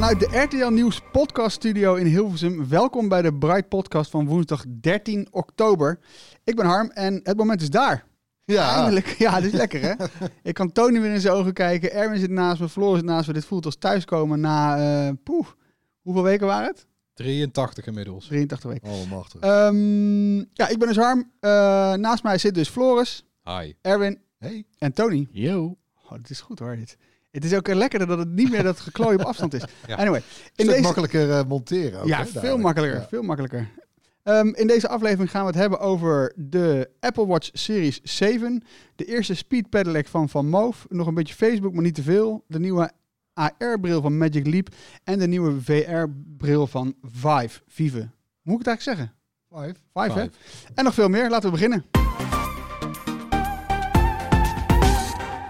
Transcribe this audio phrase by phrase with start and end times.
[0.00, 2.68] Vanuit de RTL Nieuws podcast studio in Hilversum.
[2.68, 5.98] Welkom bij de Bright podcast van woensdag 13 oktober.
[6.44, 8.04] Ik ben Harm en het moment is daar.
[8.44, 9.06] Ja, Eindelijk.
[9.18, 9.94] Ja, dit is lekker hè.
[10.42, 11.92] Ik kan Tony weer in zijn ogen kijken.
[11.92, 13.32] Erwin zit naast me, Floor zit naast me.
[13.32, 15.46] Dit voelt als thuiskomen na, eh poeh,
[16.02, 16.86] hoeveel weken waren het?
[17.14, 18.26] 83 inmiddels.
[18.26, 18.88] 83 weken.
[18.88, 19.40] Allemachtig.
[19.40, 21.30] Ehm, ja, ik ben dus Harm.
[21.40, 21.50] Eh,
[21.94, 23.72] naast mij zit dus Floris, Hi.
[23.80, 24.64] Erwin Hey.
[24.78, 25.28] en Tony.
[25.30, 25.76] Yo.
[26.04, 26.96] Oh, dit is goed hoor, dit.
[27.30, 29.62] Het is ook lekkerder dat het niet meer dat geklooi op afstand is.
[29.86, 29.96] Ja.
[29.96, 30.22] Anyway,
[30.56, 30.80] in deze...
[30.80, 32.62] makkelijker eh, monteren ook, ja, hè, veel dadelijk.
[32.62, 33.06] makkelijker, Ja.
[33.08, 33.68] veel makkelijker.
[34.22, 38.62] Ehm, in deze aflevering gaan we het hebben over de Apple Watch Series 7.
[38.96, 40.86] De eerste speed pedelec van Van Moof.
[40.88, 42.44] Nog een beetje Facebook, maar niet te veel.
[42.46, 42.90] De nieuwe
[43.34, 44.68] AR-bril van Magic Leap.
[45.04, 47.60] En de nieuwe VR-bril van Vive.
[47.66, 47.98] Vive.
[47.98, 48.08] Hoe
[48.52, 49.12] moet ik het eigenlijk zeggen?
[49.52, 49.74] Five.
[49.94, 50.24] Vive, hè?
[50.24, 50.72] Five.
[50.74, 51.30] En nog veel meer.
[51.30, 51.84] Laten we beginnen.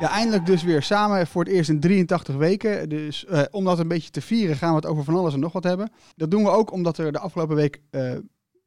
[0.01, 2.89] Ja, eindelijk dus weer samen voor het eerst in 83 weken.
[2.89, 5.41] Dus eh, om dat een beetje te vieren gaan we het over van alles en
[5.41, 5.91] nog wat hebben.
[6.17, 8.13] Dat doen we ook omdat er de afgelopen week eh,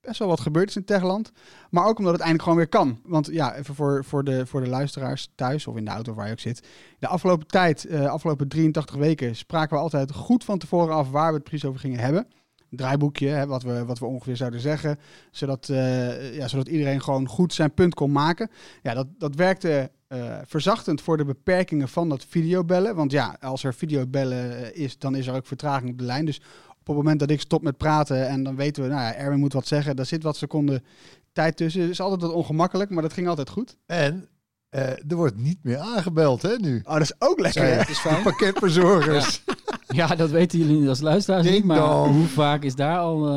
[0.01, 1.31] best wel wat gebeurd is in Techland.
[1.69, 2.99] Maar ook omdat het eindelijk gewoon weer kan.
[3.03, 6.25] Want ja, even voor, voor, de, voor de luisteraars thuis of in de auto waar
[6.25, 6.67] je ook zit.
[6.99, 11.27] De afgelopen tijd, eh afgelopen 83 weken, spraken we altijd goed van tevoren af waar
[11.27, 12.27] we het precies over gingen hebben.
[12.69, 14.99] Draaiboekje, hè, wat, we, wat we ongeveer zouden zeggen.
[15.31, 15.67] Zodat,
[16.33, 18.49] ja, zodat iedereen gewoon goed zijn punt kon maken.
[18.81, 22.95] Ja, dat, dat werkte eh, verzachtend voor de beperkingen van dat videobellen.
[22.95, 26.25] Want ja, als er videobellen eh, is, dan is er ook vertraging op de lijn.
[26.25, 26.41] Dus
[26.79, 29.39] op het moment dat ik stop met praten en dan weten we, nou ja, Erwin
[29.39, 30.83] moet wat zeggen, daar zit wat seconden
[31.31, 31.81] tijd tussen.
[31.81, 33.77] Het is altijd wat ongemakkelijk, maar dat ging altijd goed.
[33.85, 34.27] En
[34.69, 36.81] eh, er wordt niet meer aangebeld, hè, nu.
[36.83, 37.89] Oh, dat is ook lekker.
[37.89, 38.23] is fijn.
[38.23, 39.43] Pakketbezorgers.
[39.87, 42.13] Ja, dat weten jullie niet als luisteraars Ding niet, maar dong.
[42.13, 43.29] hoe vaak is daar al,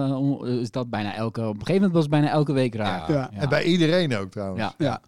[0.44, 3.12] eh, is dat bijna elke, op een gegeven moment was het bijna elke week raar.
[3.12, 3.31] Ja.
[3.32, 4.75] En bij iedereen ook trouwens.
[4.78, 5.00] Ja.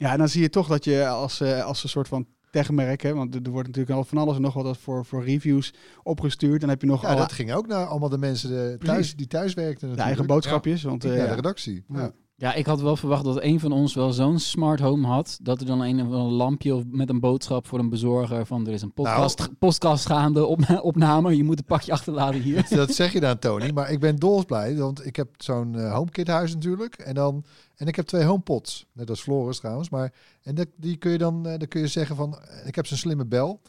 [0.00, 0.12] Ja.
[0.12, 3.14] en dan zie je toch dat je als, eh, als een soort van techmerk, hè,
[3.14, 6.60] want er wordt natuurlijk al van alles en nog wat voor, voor reviews opgestuurd.
[6.60, 9.16] Dan heb je nog Ja, alle, dat ging ook naar allemaal de mensen de, thuis,
[9.16, 10.06] die thuis werkten de natuurlijk.
[10.06, 10.82] eigen boodschapjes.
[10.82, 11.34] Want, Ja, eh, de ja.
[11.34, 11.84] redactie.
[11.88, 12.12] Ja.
[12.36, 15.38] Ja, ik had wel verwacht dat een van ons wel zo'n smart home had.
[15.42, 18.46] Dat er dan een, of ander lampje of met een boodschap voor een bezorger.
[18.46, 21.36] Van er is een podcast, podcast gaande, op, opname.
[21.36, 22.66] Je moet een pakje achterlaten hier.
[22.76, 23.70] Dat zeg je dan, Tony.
[23.70, 26.94] Maar ik ben dolblij, want ik heb zo'n eh, HomeKit huis natuurlijk.
[26.94, 27.44] En, dan,
[27.80, 28.86] en ik heb twee HomePods.
[28.92, 29.88] Net als Floris trouwens.
[29.90, 32.38] Maar, en dat, die kun je dan, eh, dan kun je zeggen van...
[32.38, 33.60] eh, Ik heb zo'n slimme bel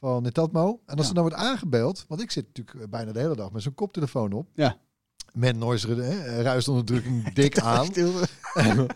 [0.00, 0.80] van Netatmo.
[0.86, 1.08] En als Ja.
[1.08, 2.04] er dan wordt aangebeld...
[2.08, 4.48] Want ik zit natuurlijk eh, bijna de hele dag met zo'n koptelefoon op.
[4.54, 4.76] Ja.
[5.32, 7.86] Met noise hè, ruisonderdrukking dik aan.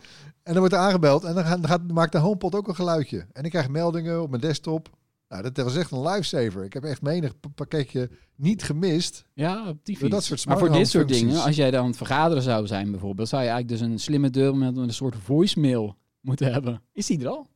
[0.43, 2.75] En dan wordt er aangebeld en dan, gaat, dan gaat, maakt de HomePod ook een
[2.75, 3.27] geluidje.
[3.33, 4.91] En ik krijg meldingen op mijn desktop.
[5.28, 6.65] Nou, dat was echt een lifesaver.
[6.65, 9.25] Ik heb echt menig pakketje niet gemist.
[9.34, 11.28] Ja, op die dat soort maar voor dit soort functies.
[11.28, 13.99] dingen, als jij dan aan het vergaderen zou zijn bijvoorbeeld, zou je eigenlijk dus een
[13.99, 16.83] slimme deur met een soort voicemail moeten hebben.
[16.93, 17.47] Is die er al?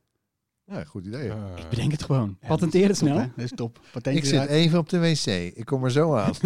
[0.65, 1.29] Ja, goed idee.
[1.29, 2.37] Ik bedenk het gewoon.
[2.47, 3.17] Patenteer het snel.
[3.17, 3.31] Top?
[3.35, 3.79] Dat is top.
[3.91, 5.25] Patentje Ik zit even op de wc.
[5.55, 6.33] Ik kom er zo aan.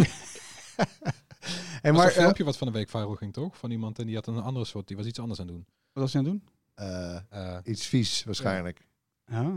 [1.82, 3.56] Hey, maar een eh, filmpje wat van de week viral ging, toch?
[3.58, 5.66] Van iemand en die had een andere soort, die was iets anders aan het doen.
[5.92, 6.42] wat was je aan het doen?
[6.74, 8.78] Eh, Eh, iets vies waarschijnlijk.
[8.78, 8.84] Ja,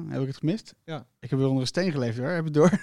[0.10, 0.76] heb ik het gemist?
[0.86, 1.06] Ja.
[1.20, 2.28] Ik heb weer onder een steen geleefd hoor.
[2.30, 2.80] Heb het door?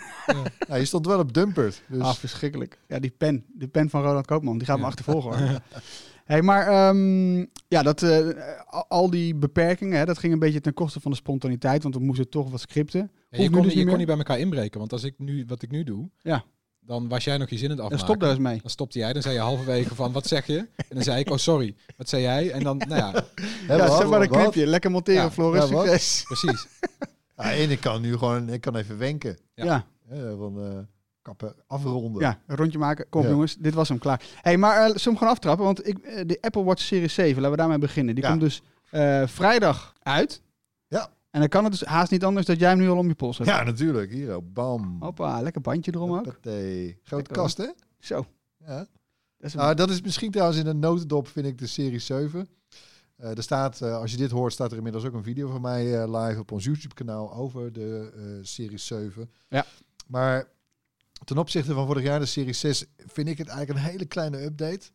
[0.69, 1.83] Nou, je stond wel op Dumpert.
[1.89, 2.79] Dus Ah, verschrikkelijk.
[2.89, 3.45] Ja, die pen.
[3.53, 4.59] De pen van Roland Koopman.
[4.59, 4.89] Die gaat me Ja.
[4.89, 5.61] achtervolgen hoor.
[6.25, 7.37] hey, maar ehm,
[7.69, 8.29] ja, dat, eh,
[8.89, 11.83] al- die beperkingen, hè, dat ging een beetje ten koste van de spontaniteit.
[11.83, 13.11] Want we moesten toch wat scripten.
[13.31, 15.45] ja, je kon, dus je niet kon niet bij elkaar inbreken, want als ik nu,
[15.47, 16.45] wat ik nu doe, Ja.
[16.89, 18.07] Dan was jij nog je zin in het En afmaken.
[18.07, 18.59] stop daar eens mee.
[18.61, 20.57] Dan stopte jij, dan zei je halverwege van, wat zeg je?
[20.59, 22.51] En dan zei ik, oh sorry, wat zei jij?
[22.51, 23.25] En dan, nou ja,
[23.77, 24.39] ja, zeg maar een Wat?
[24.41, 24.67] knipje.
[24.67, 25.69] Lekker monteren, Ja, Floris.
[25.69, 25.77] ja?
[25.77, 26.23] Succes.
[26.29, 26.67] precies.
[27.37, 29.39] Ja, en ik kan nu gewoon ik kan even wenken.
[29.55, 29.65] Ja.
[29.65, 29.85] Ja.
[30.11, 30.15] Ja.
[30.17, 30.79] Hè, van eh,
[31.23, 32.39] kappen afronden.
[32.47, 33.09] een rondje maken.
[33.09, 33.29] Kom Ja.
[33.29, 34.23] jongens, dit was hem klaar.
[34.43, 35.65] hey, maar eh zullen we hem gewoon aftrappen?
[35.65, 38.15] Want ik, eh, de Apple Watch Series 7, laten we daarmee beginnen.
[38.15, 38.31] Die Ja.
[38.31, 40.43] komt dus eh, vrijdag uit.
[40.89, 41.09] Ja.
[41.39, 43.15] En dan kan het dus haast niet anders dat jij hem nu al om je
[43.15, 43.51] pols hebt.
[43.51, 44.11] Ja, natuurlijk.
[44.13, 44.97] Hier, bam.
[45.03, 46.25] Hoppa, lekker bandje erom ook.
[46.25, 47.01] Hoppatee.
[47.03, 47.69] Grote kast, hè?
[47.99, 48.27] Zo.
[48.67, 48.77] Ja.
[48.79, 48.87] Dat
[49.39, 52.49] is een- Nou, dat is misschien trouwens in een notendop, vind ik, de serie 7.
[53.17, 55.61] Eh, er staat, eh, als je dit hoort, staat er inmiddels ook een video van
[55.61, 59.31] mij eh, live op ons YouTube-kanaal over de serie 7.
[59.49, 59.65] Ja.
[60.07, 60.49] Maar
[61.25, 64.43] ten opzichte van vorig jaar, de serie 6, vind ik het eigenlijk een hele kleine
[64.45, 64.91] update.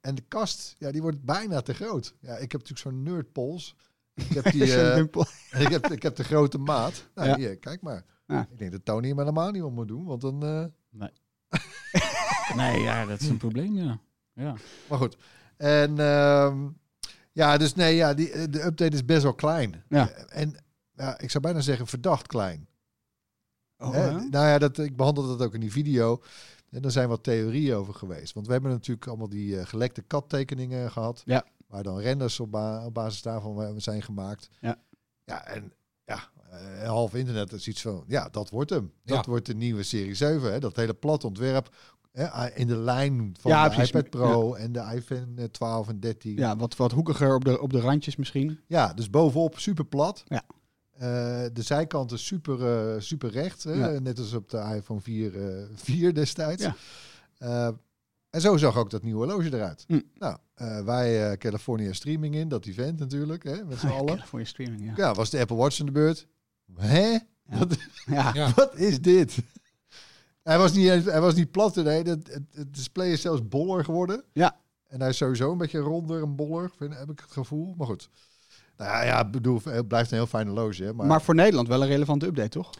[0.00, 2.14] En de kast, ja, die wordt bijna te groot.
[2.20, 3.74] Ja, ik heb natuurlijk zo'n nerdpols.
[4.14, 4.98] Ik heb, die, eh,
[5.64, 7.08] ik, heb, ik heb de grote maat.
[7.14, 7.36] Nou, Ja.
[7.36, 8.04] hier, kijk maar.
[8.26, 8.48] Ja.
[8.50, 10.42] Ik denk dat Tony hem helemaal niet om moet doen, want dan...
[10.44, 10.64] eh,
[12.56, 13.98] Nee, ja, dat is een probleem, ja.
[14.32, 14.54] ja.
[14.88, 15.16] Maar goed.
[15.56, 16.68] En ehm,
[17.32, 19.82] ja, dus nee, ja, die, eh, de update is best wel klein.
[19.88, 20.08] Ja.
[20.10, 20.56] En
[20.96, 22.68] ja, ik zou bijna zeggen verdacht klein.
[23.78, 24.04] Oh, Hè?
[24.06, 24.10] ja?
[24.30, 26.22] Nou ja, dat, ik behandelde dat ook in die video.
[26.70, 28.32] En er zijn wat theorieën over geweest.
[28.34, 31.22] Want we hebben natuurlijk allemaal die eh, gelekte kattekeningen gehad.
[31.24, 31.44] Ja.
[31.74, 34.48] Waar dan renders op, ba- op basis daarvan zijn gemaakt.
[34.60, 34.76] Ja.
[35.24, 35.72] Ja, en
[36.04, 36.18] ja,
[36.50, 38.92] eh, half internet is iets van, ja, dat wordt hem.
[39.04, 39.30] Dat Ja.
[39.30, 40.52] wordt de nieuwe serie 7.
[40.52, 40.60] Hè?
[40.60, 41.74] Dat hele plat ontwerp.
[42.12, 42.30] Hè?
[42.30, 43.90] ah, In de lijn van Ja, de precies.
[43.94, 46.36] iPad Pro en de iPhone eh, 12 en 13.
[46.36, 48.60] Ja, wat, wat hoekiger op de, op de randjes misschien.
[48.66, 50.24] Ja, dus bovenop super plat.
[50.26, 50.42] Ja.
[50.90, 51.00] Eh,
[51.52, 53.64] de zijkanten super, eh, super recht.
[53.64, 54.00] Hè?
[54.00, 56.62] Net als op de iPhone 4, eh 4 destijds.
[57.38, 57.74] Ja.
[58.34, 59.84] En zo zag ook dat nieuwe horloge eruit.
[59.86, 60.00] Hm.
[60.18, 64.18] Nou, eh, wij eh, California Streaming in, dat event natuurlijk, hè, met z'n allen.
[64.26, 64.92] Voor je streaming, ja.
[64.96, 66.26] Ja, was de Apple Watch in de beurt.
[66.76, 67.08] Hè?
[67.08, 67.20] Ja.
[67.58, 67.76] Wat,
[68.06, 68.52] Ja, Ja.
[68.54, 69.38] wat is dit?
[70.42, 71.74] Hij was niet, hij was niet plat.
[71.74, 74.24] Nee, het, het, het display is zelfs boller geworden.
[74.32, 74.56] Ja.
[74.88, 77.74] En hij is sowieso een beetje ronder en boller, vind, heb ik het gevoel.
[77.76, 78.08] Maar goed.
[78.76, 80.84] Nou ja, ja, ik bedoel, het blijft een heel fijn horloge.
[80.84, 82.70] Hè, maar, maar voor Nederland wel een relevante update, toch?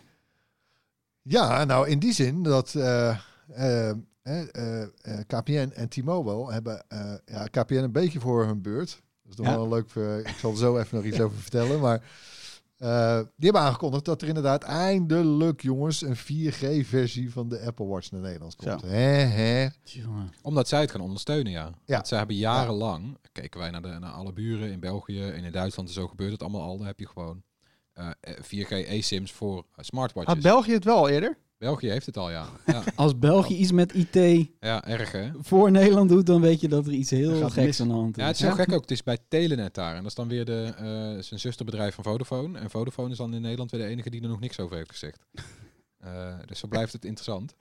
[1.23, 3.19] ja, nou in die zin dat eh,
[5.27, 9.03] KPN en T-Mobile hebben eh, ja, KPN een beetje voor hun beurt.
[9.23, 9.53] Dat is nog Ja.
[9.53, 9.91] wel een leuk.
[9.95, 11.81] eh, ik zal er zo even nog iets over vertellen.
[11.81, 12.03] Maar
[12.77, 18.11] eh, die hebben aangekondigd dat er inderdaad eindelijk, jongens, een 4G-versie van de Apple Watch
[18.11, 18.81] naar Nederland komt.
[18.81, 18.87] Zo.
[18.87, 19.69] Hè, hè.
[19.83, 20.33] Jongen.
[20.43, 21.71] Omdat zij het gaan ondersteunen, ja.
[21.85, 21.95] Ja.
[21.95, 25.53] Want zij hebben jarenlang, keken wij naar, de, naar alle buren in België en in
[25.53, 26.77] Duitsland en zo gebeurt het allemaal al.
[26.77, 27.43] Dan heb je gewoon
[27.93, 30.35] eh, eh, 4G eSIMs voor eh, smartwatches.
[30.35, 31.39] Had België het wel eerder?
[31.65, 32.47] België heeft het al, ja.
[32.67, 35.31] Ja, Als België iets met IT ja erg hè.
[35.41, 37.81] voor Nederland doet, dan weet je dat er iets heel geks mis.
[37.81, 38.23] aan de hand is.
[38.23, 38.81] Ja, het is heel gek ook.
[38.81, 39.91] Het is bij Telenet daar.
[39.91, 42.59] En dat is dan weer de, eh, zijn zusterbedrijf van Vodafone.
[42.59, 44.91] En Vodafone is dan in Nederland weer de enige die er nog niks over heeft
[44.91, 45.25] gezegd.
[46.05, 47.55] Eh, dus zo blijft het interessant.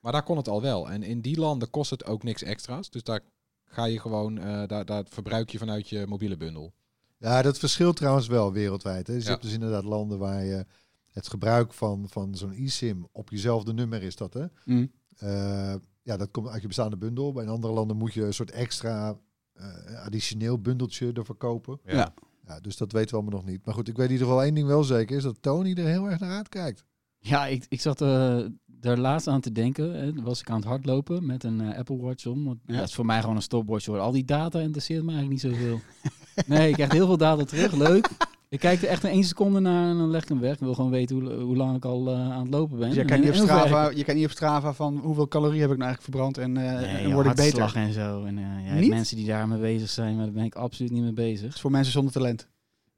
[0.00, 0.90] Maar daar kon het al wel.
[0.90, 2.90] En in die landen kost het ook niks extra's.
[2.90, 3.20] Dus daar
[3.64, 6.72] ga je gewoon, eh, daar, daar verbruik je vanuit je mobiele bundel.
[7.18, 9.06] Ja, dat verschilt trouwens wel wereldwijd.
[9.06, 9.14] Hè.
[9.14, 10.64] Dus je hebt dus inderdaad landen waar je
[11.10, 14.46] het gebruik van, van zo'n eSIM op jezelfde nummer is dat, hè?
[14.64, 14.86] Hm.
[15.16, 17.32] Eh, ja, dat komt uit je bestaande bundel.
[17.32, 19.18] Bij andere landen moet je een soort extra
[19.52, 21.80] eh, additioneel bundeltje ervoor kopen.
[21.84, 22.14] Ja.
[22.46, 23.64] Ja, dus dat weten we allemaal nog niet.
[23.64, 25.86] Maar goed, ik weet in ieder geval één ding wel zeker, is dat Tony er
[25.86, 26.84] heel erg naar uitkijkt.
[27.18, 28.44] Ja, ik, ik zat eh
[28.80, 29.92] daar laatst aan te denken.
[29.92, 30.22] Hè.
[30.22, 32.44] Was ik aan het hardlopen met een Apple Watch om.
[32.44, 32.76] Want Ja.
[32.76, 33.98] Dat is voor mij gewoon een stopwatch hoor.
[33.98, 35.80] Al die data interesseert me eigenlijk niet zoveel.
[36.56, 37.72] nee, ik krijg heel veel data terug.
[37.72, 38.08] Leuk.
[38.50, 40.52] Ik kijk er echt in één seconde naar en dan leg ik hem weg.
[40.52, 42.88] Ik wil gewoon weten hoe, hoe lang ik al eh, aan het lopen ben.
[42.88, 45.70] Dus En- kijkt niet op Strava, je kijkt niet op Strava van hoeveel calorieën heb
[45.70, 47.72] ik nou eigenlijk verbrand en, eh, Nee, en joh, word ik beter.
[47.76, 48.24] en zo.
[48.24, 51.02] En, eh, ja, je mensen die daarmee bezig zijn, maar daar ben ik absoluut niet
[51.02, 51.54] mee bezig.
[51.54, 52.48] Is voor mensen zonder talent.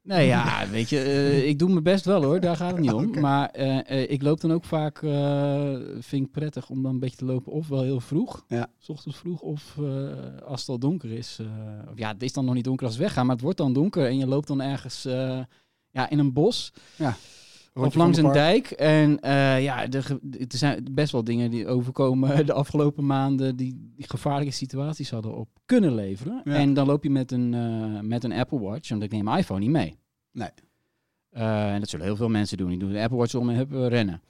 [0.03, 2.91] Nee, ja, weet je, eh, ik doe mijn best wel hoor, daar gaat het niet
[2.93, 3.19] om.
[3.19, 4.97] Maar eh, eh, ik loop dan ook vaak,
[5.99, 8.67] vind ik prettig om dan een beetje te lopen of wel heel vroeg, Ja.
[8.77, 9.77] s ochtends vroeg, of
[10.45, 11.39] als het al donker is.
[11.91, 13.73] of ja, het is dan nog niet donker als we weggaan, maar het wordt dan
[13.73, 15.03] donker en je loopt dan ergens
[15.91, 16.73] ja, in een bos
[17.73, 18.71] of langs een dijk.
[18.71, 23.91] En eh, ja, er, er zijn best wel dingen die overkomen de afgelopen maanden die,
[23.95, 26.41] die gevaarlijke situaties hadden op kunnen leveren.
[26.43, 26.53] Ja.
[26.53, 29.37] En dan loop je met een, eh, met een Apple Watch, want ik neem mijn
[29.37, 29.97] iPhone niet mee.
[30.31, 30.49] Nee.
[31.29, 32.69] Eh, en dat zullen heel veel mensen doen.
[32.69, 34.21] Die doen de Apple Watch om en hebben rennen.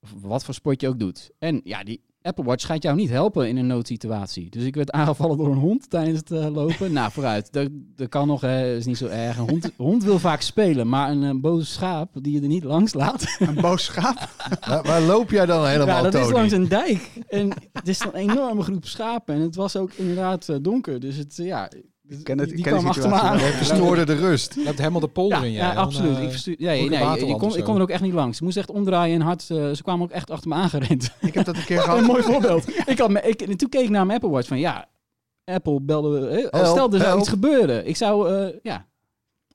[0.00, 1.30] Of wat voor sport je ook doet.
[1.38, 4.50] En ja, die Apple Watch gaat jou niet helpen in een noodsituatie.
[4.50, 6.92] Dus ik werd aangevallen door een hond tijdens het eh, lopen.
[6.92, 7.52] nou, vooruit.
[7.52, 8.76] Dat, dat kan nog, hè.
[8.76, 9.38] is niet zo erg.
[9.38, 12.48] Een hond, een hond wil vaak spelen, maar een eh, boze schaap die je er
[12.48, 13.36] niet langs laat.
[13.38, 14.28] Een boos schaap.
[14.68, 16.24] waar, waar loop jij dan helemaal, ja, dat Tony?
[16.24, 17.10] is langs een dijk.
[17.28, 19.34] En het is een enorme groep schapen.
[19.34, 21.00] En het was ook inderdaad eh, donker.
[21.00, 21.64] Dus het, eh,
[22.08, 22.22] ja...
[22.22, 23.38] ken het- die ik die ken de kwam achter me aan.
[23.38, 24.54] verstoorde de rust.
[24.54, 25.56] Je hebt helemaal de polder Ja, in je.
[25.58, 26.16] ja Dan, absoluut.
[26.16, 28.36] eh, ik moet nee, ik kon, ik kon er ook echt niet langs.
[28.38, 29.50] Ik moest echt omdraaien en hard.
[29.50, 31.10] eh, ze kwamen ook echt achter me aangerend.
[31.20, 32.00] Ik heb dat een keer een gehad.
[32.02, 32.68] mooi voorbeeld.
[32.92, 34.88] ik had me, ik, en toen keek ik naar mijn Apple Watch van ja,
[35.44, 36.28] Apple belde.
[36.28, 37.18] eh, Help, stel er zou help.
[37.18, 37.86] iets gebeuren.
[37.88, 38.86] Ik zou eh, ja.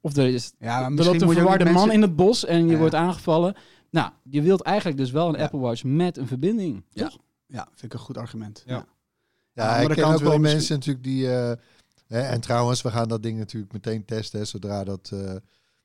[0.01, 2.01] Of er is Ja, er misschien loopt een moet je ook verwarde man mensen- in
[2.01, 2.77] het bos en je Ja.
[2.77, 3.55] wordt aangevallen.
[3.89, 5.43] Nou, je wilt eigenlijk dus wel een Ja.
[5.43, 6.83] Apple Watch met een verbinding.
[6.89, 7.03] Ja.
[7.03, 7.17] toch?
[7.47, 8.63] Ja, vind ik een goed argument.
[8.65, 8.85] Ja.
[9.53, 9.77] Ja.
[9.77, 11.27] Ik ken ook wel mensen natuurlijk die...
[12.13, 14.39] eh, en trouwens, we gaan dat ding natuurlijk meteen testen.
[14.39, 15.35] Hè, zodra dat, eh,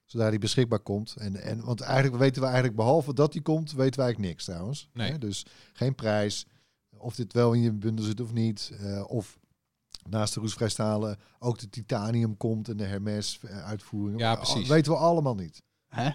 [0.04, 1.14] zodra die beschikbaar komt.
[1.18, 4.44] En, en, want eigenlijk weten we eigenlijk, behalve dat die komt, weten we eigenlijk niks
[4.44, 4.88] trouwens.
[4.92, 5.10] Nee.
[5.10, 5.18] Hè?
[5.18, 6.46] Dus geen prijs,
[6.96, 8.72] of dit wel in je bundel zit of niet.
[8.80, 9.38] eh, of
[10.08, 14.20] naast de roestvrijstalen ook de titanium komt en de Hermes uitvoering.
[14.20, 14.68] Ja, precies.
[14.68, 15.62] weten we allemaal niet.
[15.88, 16.10] Hè?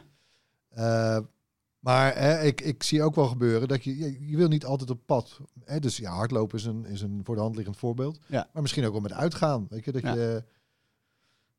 [0.69, 1.19] Eh,
[1.83, 4.89] maar hè, ik, ik zie ook wel gebeuren dat je, je, je wil niet altijd
[4.89, 5.39] op pad.
[5.65, 8.19] Hè, dus ja, hardlopen is een, is een voor de hand liggend voorbeeld.
[8.27, 8.47] Ja.
[8.53, 9.65] Maar misschien ook wel met uitgaan.
[9.69, 10.13] Weet je, dat Ja.
[10.13, 10.43] je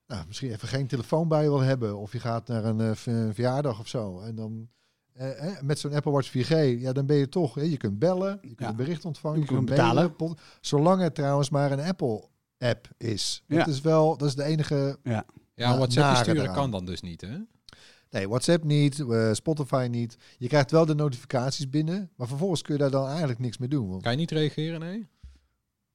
[0.07, 1.97] nou, misschien even geen telefoon bij je wil hebben.
[1.97, 4.21] Of je gaat naar een eh, ver- verjaardag of zo.
[4.21, 4.69] En dan
[5.13, 7.55] eh, hè, met zo'n Apple Watch 4G, ja, dan ben je toch.
[7.55, 8.69] Hè, je kunt bellen, je kunt Ja.
[8.69, 10.15] een bericht ontvangen, Je je kunt betalen.
[10.61, 12.25] Zolang het trouwens maar een Apple
[12.59, 13.43] app is.
[13.47, 13.57] Ja.
[13.59, 16.55] Dat is wel, dat is de enige Ja, Na- WhatsApp sturen eraan.
[16.55, 17.37] kan dan dus niet, hè?
[18.15, 20.17] Nee, WhatsApp niet, eh, Spotify niet.
[20.39, 23.69] Je krijgt wel de notificaties binnen, maar vervolgens kun je daar dan eigenlijk niks mee
[23.69, 23.89] doen.
[23.89, 25.07] Want, Kan je niet reageren, nee?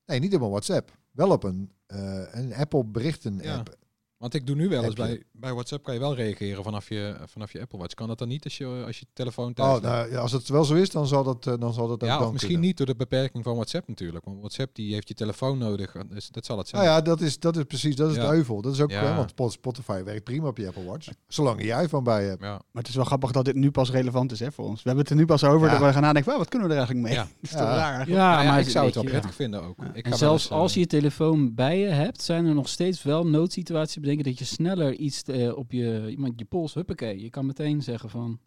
[0.05, 0.97] nee, niet op een WhatsApp.
[1.11, 3.77] Wel op een, eh, een Apple berichten app.
[4.19, 7.15] Want ik doe nu wel eens bij, bij WhatsApp kan je wel reageren vanaf je,
[7.25, 7.93] vanaf je Apple Watch.
[7.93, 10.49] Kan dat dan niet als je, als je telefoon thuis Oh, nou, ja, als het
[10.49, 12.67] wel zo is, dan zal dat, eh, dan zal dat Ja, dan of misschien kunnen.
[12.67, 14.25] niet door de beperking van WhatsApp natuurlijk.
[14.25, 15.95] Want WhatsApp die heeft je telefoon nodig.
[16.09, 16.83] Dus dat zal het zijn.
[16.83, 18.21] Nou ja, dat is, dat is precies, dat is Ja.
[18.25, 18.61] het euvel.
[18.61, 19.15] Dat is ook, Ja.
[19.15, 21.07] want Spot- Spotify werkt prima op je Apple Watch.
[21.27, 22.41] Zolang je je iPhone bij je hebt.
[22.41, 22.49] Ja.
[22.51, 24.75] Maar het is wel grappig dat dit nu pas relevant is hè, voor ons.
[24.75, 25.73] We hebben het er nu pas over Ja.
[25.77, 27.17] dat we gaan nadenken, "Wow, wat kunnen we er eigenlijk mee?
[27.17, 27.27] Ja.
[27.41, 28.09] Dat is toch raar eigenlijk?
[28.19, 29.77] Ja, Nou ja, maar ik zou het wel prettig vinden ook.
[29.93, 32.53] Ik ga En zelfs eens, eh, als je je telefoon bij je hebt, zijn er
[32.53, 36.73] nog steeds wel noodsituaties bedenken dat je sneller iets eh, op je, iemand je pols,
[36.73, 37.21] huppakee.
[37.21, 38.39] Je kan meteen zeggen van,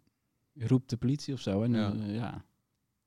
[0.51, 1.61] je roept de politie of zo.
[1.63, 1.93] En, Ja.
[2.07, 2.45] ja.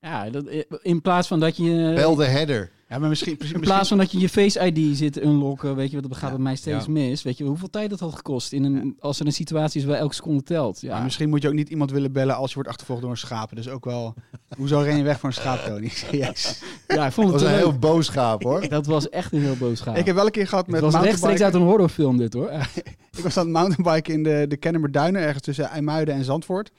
[0.06, 0.30] Ja.
[0.30, 1.92] Dat, eh, in plaats van dat je...
[1.94, 2.70] Bel de header.
[2.88, 5.76] Ja, maar misschien, misschien, In plaats van dat je je Face ID zit te unlocken,
[5.76, 6.34] weet je, wat dat gaat Ja.
[6.34, 6.92] bij mij steeds Ja.
[6.92, 7.22] mis.
[7.22, 9.96] Weet je, hoeveel tijd dat had gekost in een, als er een situatie is waar
[9.96, 10.80] elke seconde telt.
[10.80, 13.10] Ja, Maar misschien moet je ook niet iemand willen bellen als je wordt achtervolgd door
[13.10, 13.54] een schaap.
[13.56, 14.14] Dus ook wel,
[14.56, 15.90] hoezo ren je weg voor een schaap, Tony?
[16.10, 16.62] Yes.
[16.86, 18.68] ja, ik vond Dat het was een heel boos schaap hoor.
[18.76, 19.96] Dat was echt een heel boos gaaf.
[19.96, 22.50] Ik heb wel een keer gehad het met was rechtstreeks uit een horrorfilm dit hoor.
[23.16, 26.70] Ik was aan het mountainbiken in de, de Kennemer Duinen, ergens tussen IJmuiden en Zandvoort.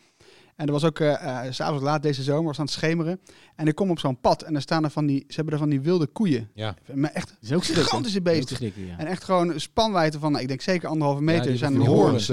[0.58, 3.20] En er was ook, eh eh, s'avonds laat deze zomer, was aan het schemeren.
[3.56, 5.60] En ik kom op zo'n pad en er staan er van die, ze hebben er
[5.60, 6.50] van die wilde koeien.
[6.54, 6.76] Ja.
[6.94, 8.56] Maar echt is ook gigantische beesten.
[8.56, 8.98] schrikken, ja.
[8.98, 11.74] En echt gewoon een spanwijdte van, nou, ik denk zeker anderhalve meter, ja, die zijn
[11.74, 12.30] die horens.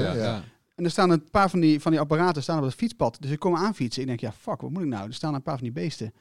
[0.75, 3.17] En er staan een paar van die, van die apparaten staan op het fietspad.
[3.21, 4.03] Dus ik kom aanfietsen.
[4.03, 5.07] Ik denk, ja, fuck, wat moet ik nou?
[5.07, 6.13] Er staan een paar van die beesten.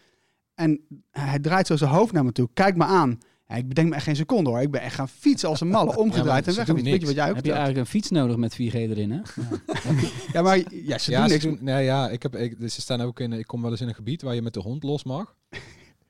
[0.55, 0.79] En
[1.11, 2.49] hij draait zo zijn hoofd naar me toe.
[2.53, 3.19] Kijkt me aan.
[3.53, 4.61] Ja, ik bedenk me echt geen seconde hoor.
[4.61, 5.97] Ik ben echt gaan fietsen als een malle.
[5.97, 6.67] Omgedraaid en weg.
[6.67, 9.19] Weet je wat jij ook Heb je eigenlijk een fiets nodig met 4G erin, hè?
[10.33, 11.43] Ja, maar ja, ze Ja, doen ze niks.
[11.43, 13.33] doen- nee, ja, ik heb, ik, dus ze staan ook in.
[13.33, 15.35] Ik kom wel eens in een gebied waar je met de hond los mag.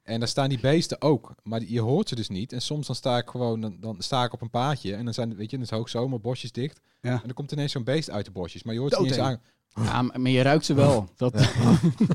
[0.03, 2.53] En daar staan die beesten ook, maar je hoort ze dus niet.
[2.53, 5.13] En soms dan sta ik gewoon, dan, dan sta ik op een paadje en dan
[5.13, 6.79] zijn, weet je, het is hoogzomer, bosjes dicht.
[7.01, 7.11] Ja.
[7.11, 9.19] En dan komt ineens zo'n beest uit de bosjes, maar je hoort ze niet eens
[9.19, 9.41] aan.
[9.81, 11.09] Ja, maar je ruikt ze wel.
[11.15, 11.47] Dat,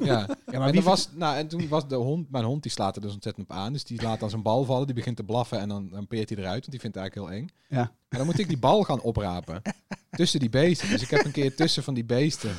[0.03, 0.27] Ja.
[0.53, 2.97] Ja, maar en, er was, nou, en toen was de hond, mijn hond die slaat
[2.97, 3.73] er dus ontzettend op aan.
[3.73, 6.29] Dus die laat dan zijn bal vallen, die begint te blaffen en dan, dan peert
[6.29, 7.49] hij eruit, want die vindt het eigenlijk heel eng.
[7.69, 7.93] Ja.
[8.09, 9.63] En dan moet ik die bal gaan oprapen
[10.11, 10.89] tussen die beesten.
[10.89, 12.51] Dus ik heb een keer tussen van die beesten,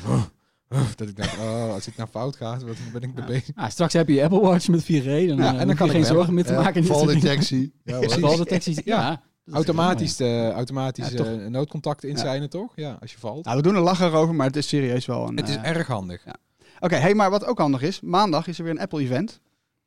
[0.96, 3.50] dat ik dacht, oh, als ik nou fout ga, wat ben ik de beest.
[3.54, 4.88] ah, straks heb je Apple Watch met 4G.
[4.88, 6.82] Dan, Ja, eh, en dan je kan ik geen zorgen meer te maken.
[6.82, 6.96] dingen.
[6.96, 7.72] Valdetectie.
[7.84, 8.00] Ja.
[8.08, 8.82] Valdetectie.
[8.84, 9.22] Ja.
[9.52, 11.26] Automatisch, eh automatisch Ja, toch.
[11.26, 12.72] eh, noodcontacten inzijnen, toch?
[12.76, 13.44] Ja, als je valt.
[13.44, 15.36] Nou, we doen er lachen over, maar het is serieus wel een...
[15.36, 16.24] het is eh, erg handig.
[16.24, 16.34] ja.
[16.80, 18.00] Oké, hey, maar wat ook handig is.
[18.00, 19.40] Maandag is er weer een Apple-event.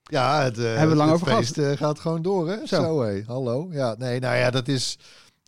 [0.04, 1.44] Ja, het, eh, we lang het over gehad.
[1.44, 2.56] feest eh, gaat gewoon door, hè?
[2.66, 2.82] Zo.
[2.84, 3.24] Zo, hé.
[3.26, 3.68] Hallo.
[3.72, 4.98] Ja, nee, nou ja, dat is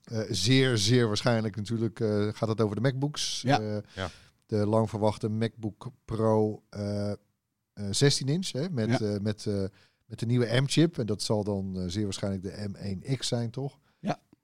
[0.03, 3.41] eh, zeer, zeer waarschijnlijk natuurlijk eh, gaat het over de MacBooks.
[3.41, 3.59] Ja.
[3.59, 4.09] Eh, Ja.
[4.45, 7.15] De lang verwachte MacBook Pro eh, eh,
[7.91, 8.69] 16 inch, hè?
[8.69, 8.99] Met, Ja.
[8.99, 9.53] eh, met, eh,
[10.05, 10.97] met de nieuwe M-chip.
[10.97, 13.77] En dat zal dan zeer waarschijnlijk de M1X zijn, toch?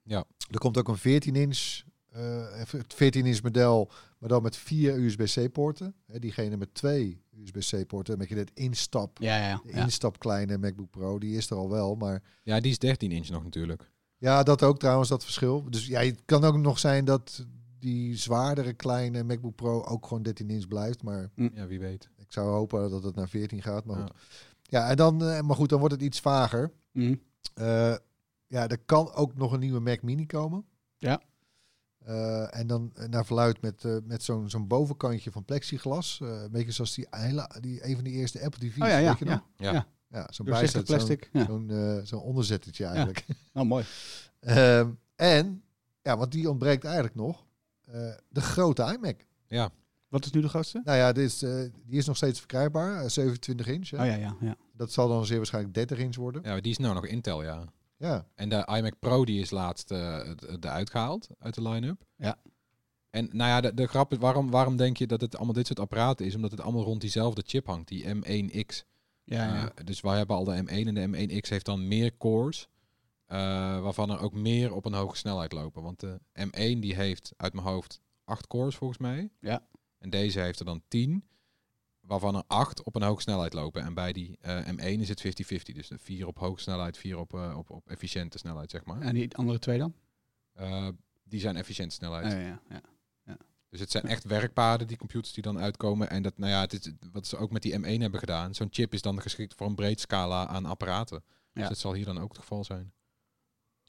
[0.02, 0.24] Ja.
[0.50, 4.94] Er komt ook een 14 inch, eh, het 14 inch model, maar dan met vier
[4.94, 5.94] USB-C poorten.
[6.06, 10.58] Hè, diegene met twee USB-C poorten, met je net instap Ja, ja, de instap kleine
[10.58, 11.94] MacBook Pro, die is er al wel.
[11.94, 13.90] Maar Ja, die is 13 inch nog natuurlijk.
[14.16, 15.66] ja, dat ook trouwens, dat verschil.
[15.70, 17.46] Dus ja, het kan ook nog zijn dat
[17.78, 21.02] die zwaardere kleine MacBook Pro ook gewoon 13 inch blijft.
[21.02, 22.10] Maar Ja, wie weet.
[22.18, 23.84] ik zou hopen dat het naar 14 gaat.
[23.84, 24.04] Maar Ja.
[24.04, 24.12] goed.
[24.62, 26.72] Ja, en dan, eh, maar goed, dan wordt het iets vager.
[26.92, 27.14] Mhm.
[27.54, 27.94] Eh,
[28.52, 30.64] ja, er kan ook nog een nieuwe Mac Mini komen.
[30.98, 31.20] Ja.
[31.98, 36.18] Eh, en dan eh, naar verluid met, eh, met zo'n zo'n bovenkantje van plexiglas.
[36.22, 38.82] Eh, een beetje zoals die, hele, die een van die eerste Apple TV's.
[38.82, 39.42] Oh ja, ja, weet je nog?
[39.56, 39.72] ja.
[39.72, 39.86] Ja.
[40.08, 41.30] Ja, zo'n bijzet, zo'n plastic.
[41.32, 41.44] Ja.
[41.44, 43.24] zo'n eh, zo'n onderzettertje eigenlijk.
[43.52, 43.84] Nou, mooi.
[44.40, 45.62] Ehm, en,
[46.02, 47.44] ja, want die ontbreekt eigenlijk nog.
[47.84, 49.26] eh, de grote iMac.
[49.46, 49.70] Ja.
[50.08, 50.80] Wat is nu de grootste?
[50.84, 53.02] Nou ja, dit is, eh, die is nog steeds verkrijgbaar.
[53.02, 53.90] eh, 27 inch.
[53.90, 53.98] hè.
[54.00, 54.56] Oh ja, ja, ja.
[54.72, 56.42] Dat zal dan zeer waarschijnlijk 30 inch worden.
[56.44, 57.64] ja, die is nou nog Intel, ja.
[58.02, 58.26] Ja.
[58.34, 59.98] En de iMac Pro die is laatst eh,
[60.36, 62.04] de- eruit gehaald uit de line-up.
[62.16, 62.36] Ja.
[63.10, 65.66] En nou ja, de, de grap is, waarom, waarom denk je dat het allemaal dit
[65.66, 66.34] soort apparaten is?
[66.34, 68.84] Omdat het allemaal rond diezelfde chip hangt, die M1X.
[69.24, 69.72] Ja, ja.
[69.74, 72.68] Eh, dus wij hebben al de M1 en de M1X heeft dan meer cores.
[73.26, 73.38] eh,
[73.82, 75.82] waarvan er ook meer op een hoge snelheid lopen.
[75.82, 79.30] Want de M1 die heeft uit mijn hoofd acht cores volgens mij.
[79.40, 79.66] Ja.
[79.98, 81.24] En deze heeft er dan 10,
[82.12, 83.82] waarvan er acht op een hoge snelheid lopen.
[83.82, 85.74] En bij die eh, M1 is het 50-50.
[85.74, 89.00] Dus vier op hoge snelheid, vier op, eh, op, op efficiënte snelheid, zeg maar.
[89.00, 89.94] En die andere twee dan?
[90.52, 90.88] Eh,
[91.22, 92.32] die zijn efficiënte snelheid.
[92.32, 93.36] Ja, ja, ja.
[93.68, 96.10] Dus het zijn echt werkpaden, die computers die dan uitkomen.
[96.10, 98.54] En dat, nou ja, het is, wat ze ook met die M1 hebben gedaan.
[98.54, 101.22] Zo'n chip is dan geschikt voor een breed scala aan apparaten.
[101.26, 101.60] Ja.
[101.60, 102.92] Dus dat zal hier dan ook het geval zijn.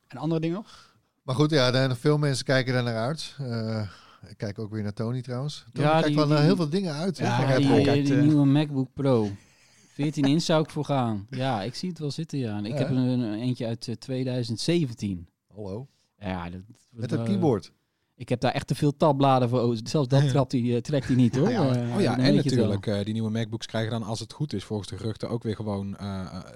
[0.07, 0.95] En andere dingen nog?
[1.23, 3.35] Maar goed, ja, er, veel mensen kijken daar naar uit.
[3.39, 3.89] Eh,
[4.29, 5.65] ik kijk ook weer naar Tony trouwens.
[5.73, 7.17] Tony Ja, kijkt die- wel naar die- heel veel dingen uit.
[7.17, 7.57] Ja, Apple.
[7.93, 9.29] die, die eh, nieuwe MacBook Pro.
[9.93, 11.27] 14 inch zou ik voor gaan.
[11.29, 12.59] Ja, ik zie het wel zitten, ja.
[12.59, 12.75] Ik Ja.
[12.75, 15.27] heb een, een eentje uit eh, 2017.
[15.53, 15.87] Hallo.
[16.19, 17.71] Ja, dat, Met een eh, keyboard.
[18.15, 19.77] Ik heb daar echt te veel tabbladen voor.
[19.84, 21.50] Zelfs dat trapt hij, eh, trekt hij niet, hoor.
[21.51, 21.75] Ja, ja.
[21.75, 24.63] Eh, Oh ja, en natuurlijk, eh, die nieuwe MacBooks krijgen dan, als het goed is,
[24.63, 25.98] volgens de geruchten ook weer gewoon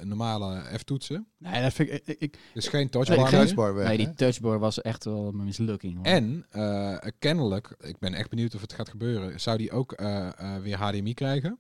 [0.03, 1.27] normale F-toetsen.
[1.37, 2.01] Nee, dat vind ik...
[2.05, 3.75] ik, ik Dus geen Nee, touchbar.
[3.75, 3.87] weg.
[3.87, 4.03] Nee, hè?
[4.05, 5.95] die touchbar was echt wel een mislukking.
[5.95, 6.05] Hoor.
[6.05, 10.27] En eh, kennelijk, ik ben echt benieuwd of het gaat gebeuren, zou die ook eh,
[10.27, 11.59] eh, weer HDMI krijgen.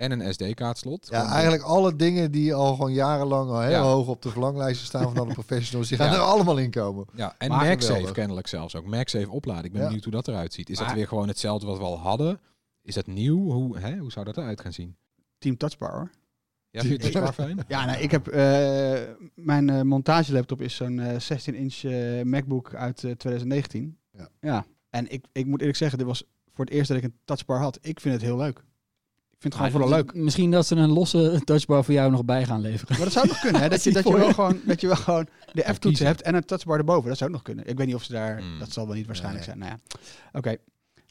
[0.00, 1.08] En een SD-kaartslot.
[1.10, 3.82] Ja, eigenlijk alle dingen die al gewoon jarenlang al heel Ja.
[3.82, 6.14] hoog op de verlanglijsten staan van alle professionals, die gaan Ja.
[6.14, 7.06] er allemaal in komen.
[7.14, 8.12] Ja, en Maar MagSafe geweldig.
[8.12, 8.86] kennelijk zelfs ook.
[8.86, 9.64] MagSafe opladen.
[9.64, 9.86] Ik ben Ja.
[9.86, 10.70] benieuwd hoe dat eruit ziet.
[10.70, 12.40] Is dat weer gewoon hetzelfde wat we al hadden?
[12.82, 13.50] Is dat nieuw?
[13.50, 13.96] Hoe, hè?
[13.96, 14.96] hoe zou dat eruit gaan zien?
[15.38, 16.10] Team Touchbar hoor.
[16.70, 17.58] Ja, vind je het zwaar fijn?
[17.68, 18.26] Ja, nou, ik heb...
[18.28, 19.00] eh,
[19.34, 23.98] mijn eh, montagelaptop is zo'n eh 16-inch eh, MacBook uit eh, 2019.
[24.12, 24.28] Ja.
[24.40, 24.64] ja.
[24.90, 27.58] En ik, ik moet eerlijk zeggen, dit was voor het eerst dat ik een touchbar
[27.58, 27.78] had.
[27.82, 28.64] Ik vind het heel leuk.
[29.40, 30.14] Ik vind het gewoon vooral leuk.
[30.14, 32.96] Misschien dat ze een losse touchbar voor jou nog bij gaan leveren.
[32.96, 33.68] Maar dat zou nog kunnen, hè?
[33.74, 36.44] Dat je, dat je, wel gewoon, dat je wel gewoon de F-toetsen hebt en een
[36.44, 37.08] touchbar erboven.
[37.08, 37.66] Dat zou ook nog kunnen.
[37.66, 38.38] Ik weet niet of ze daar...
[38.38, 38.58] Hmm.
[38.58, 39.56] Dat zal wel niet waarschijnlijk Nee.
[39.56, 39.70] zijn.
[39.70, 39.98] Nou ja.
[40.38, 40.56] Oké.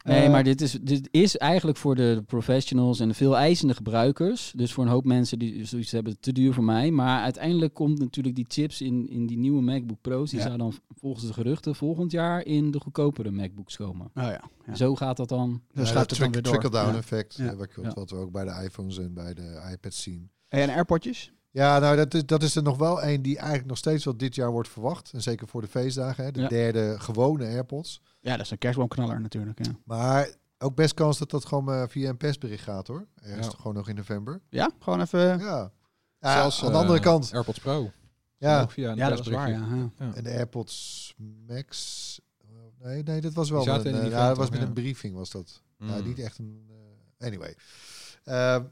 [0.05, 3.73] Nee, Eh, maar dit is, dit is eigenlijk voor de professionals en de veel eisende
[3.75, 4.53] gebruikers.
[4.55, 6.91] Dus voor een hoop mensen die zoiets hebben, te duur voor mij.
[6.91, 10.29] Maar uiteindelijk komt natuurlijk die chips in, in die nieuwe MacBook Pro's.
[10.29, 10.45] Die Ja.
[10.45, 14.05] zou dan volgens de geruchten volgend jaar in de goedkopere MacBooks komen.
[14.05, 14.41] Oh ja.
[14.65, 14.75] ja.
[14.75, 15.61] Zo gaat dat dan.
[15.73, 16.51] Dus Ja, gaat dat het dan weer door.
[16.53, 16.97] trickle-down Ja.
[16.97, 17.51] effect, Ja.
[17.51, 20.29] eh, wat, wat, we ook bij de iPhones en bij de iPads zien.
[20.47, 21.33] Hey, en AirPodjes?
[21.51, 24.17] Ja, nou, dat is, dat is er nog wel een die eigenlijk nog steeds wel
[24.17, 25.11] dit jaar wordt verwacht.
[25.13, 26.47] En zeker voor de feestdagen, hè, de Ja.
[26.47, 28.01] derde gewone AirPods.
[28.19, 29.65] Ja, dat is een kerstboomknaller natuurlijk.
[29.65, 33.07] Ja, Maar ook best kans dat dat gewoon eh, via een persbericht gaat, hoor.
[33.21, 33.53] Ergens Ja.
[33.55, 34.41] gewoon nog in november.
[34.49, 35.19] ja gewoon even...
[35.39, 35.71] Ja.
[36.19, 37.33] ja Zelfs, aan de eh, andere kant.
[37.33, 37.91] AirPods Pro.
[38.37, 39.89] Ja, Ook via een Ja, dat is waar, ja.
[39.97, 41.15] en de AirPods
[41.47, 42.19] Max...
[42.81, 44.65] Nee, nee, dat was wel een, eh, ja, dat was met ja.
[44.65, 45.61] een briefing, was dat.
[45.77, 46.03] Ja, Mm.
[46.07, 46.69] niet echt een...
[47.17, 47.55] eh, anyway.
[48.23, 48.63] Ehm,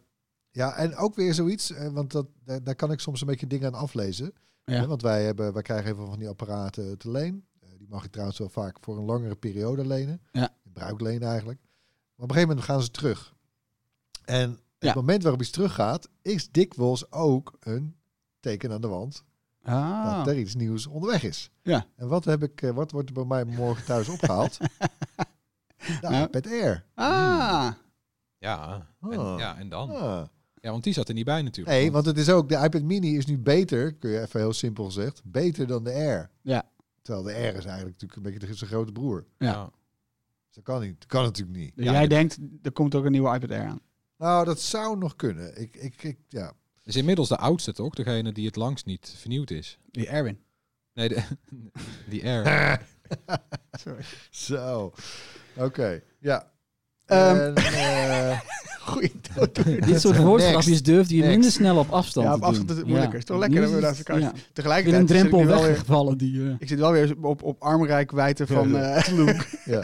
[0.58, 3.48] ja, en ook weer zoiets, eh, want dat, daar, daar kan ik soms een beetje
[3.48, 4.34] dingen aan aflezen.
[4.66, 4.74] Ja.
[4.74, 7.46] Hè, want wij, hebben, wij krijgen even van die apparaten te leen.
[7.60, 10.22] Eh, die mag ik trouwens wel vaak voor een langere periode lenen.
[10.32, 10.50] Ja.
[10.74, 11.60] Bruiklenen eigenlijk.
[11.62, 13.36] Maar op een gegeven moment gaan ze terug.
[14.26, 14.94] En het Ja.
[14.94, 17.96] moment waarop iets teruggaat, is dikwijls ook een
[18.40, 19.24] teken aan de wand
[19.64, 20.18] Ah.
[20.18, 21.50] dat er iets nieuws onderweg is.
[21.62, 21.86] Ja.
[21.96, 24.58] En wat, heb ik, eh, wat wordt er bij mij morgen thuis opgehaald?
[24.58, 26.24] de Nou.
[26.24, 26.86] iPad Air.
[26.94, 27.72] Ah.
[28.38, 29.40] Ja, en, Oh.
[29.40, 29.90] ja, en dan?
[29.90, 30.24] Ah.
[30.68, 31.78] Ja, want die zat er niet bij natuurlijk.
[31.78, 34.54] Nee, want het is ook, de iPad Mini is nu beter, kun je even heel
[34.54, 36.30] simpel gezegd, beter dan de Air.
[36.42, 36.70] Ja.
[37.02, 39.26] Terwijl de Air is eigenlijk natuurlijk een beetje de- zijn grote broer.
[39.38, 39.64] Ja.
[39.64, 39.72] Dus
[40.56, 41.00] dat kan niet.
[41.00, 41.76] Dat kan natuurlijk niet.
[41.76, 43.80] Dus Ja, jij denkt, er komt ook een nieuwe iPad Air aan.
[44.18, 45.62] Nou, dat zou nog kunnen.
[45.62, 46.54] Ik, ik, ik, ja.
[46.84, 47.94] is inmiddels de oudste toch?
[47.94, 49.80] Degene die het langst niet vernieuwd is.
[49.92, 50.40] Die Erwin.
[50.94, 51.24] Nee, de,
[52.10, 52.82] die Air.
[53.84, 54.04] Sorry.
[54.30, 54.94] Zo.
[55.56, 56.02] Oké.
[56.20, 56.52] Ja.
[57.08, 57.36] Ehm.
[57.36, 58.40] En, eh,
[58.88, 59.64] Goeie dood.
[59.86, 61.34] Dit soort woordgrapjes durfde je Next.
[61.34, 62.76] minder snel op afstand Ja, te op afstand doen.
[62.78, 63.20] is het moeilijker.
[63.20, 63.98] Het is toch lekker dat we daar ja.
[63.98, 66.44] elkaar- Ik ben Tegelijkertijd een zit ik drempel wel weer, weggevallen die...
[66.44, 69.46] eh, ik zit wel weer op, op armrijkwijde van Ja, eh Luke.
[69.66, 69.84] ja.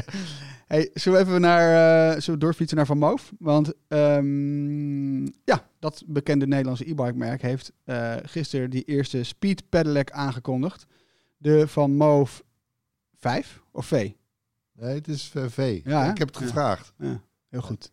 [0.67, 1.69] Hey, zullen we even naar,
[2.13, 3.31] eh, zullen we doorfietsen naar Van Moof?
[3.39, 10.11] Want ehm, ja, dat bekende Nederlandse e-bike merk heeft eh, gisteren die eerste Speed Pedelec
[10.11, 10.85] aangekondigd.
[11.37, 12.43] De Van Moof
[13.19, 14.11] 5 of V?
[14.73, 15.81] Nee, het is V.
[15.83, 16.93] Ja, ik heb het gevraagd.
[16.97, 17.91] Ja, heel goed.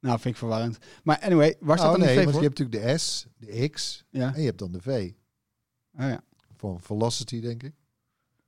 [0.00, 0.78] Nou, vind ik verwarrend.
[1.02, 2.42] Maar anyway, waar staat Nou, dan nee, de V want voor?
[2.42, 5.10] je hebt natuurlijk de S, de X Ja, en je hebt dan de V.
[5.98, 6.20] oh, ja.
[6.56, 7.72] Van Velocity, denk ik.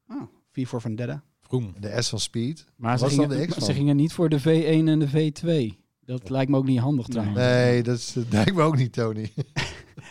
[0.08, 0.22] Oh,
[0.52, 1.22] V voor Vendetta.
[1.40, 1.74] Vroom.
[1.80, 2.64] De S van Speed.
[2.76, 5.78] Maar ze gingen, de X ze gingen niet voor de V1 en de V2.
[6.00, 7.38] Dat lijkt me ook niet handig trouwens.
[7.38, 9.32] Nee, dat, is, dat lijkt me ook niet, Tony.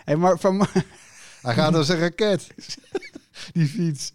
[0.06, 0.68] Hey, maar van,
[1.42, 2.48] Hij gaat als een raket.
[3.54, 4.14] Die fiets.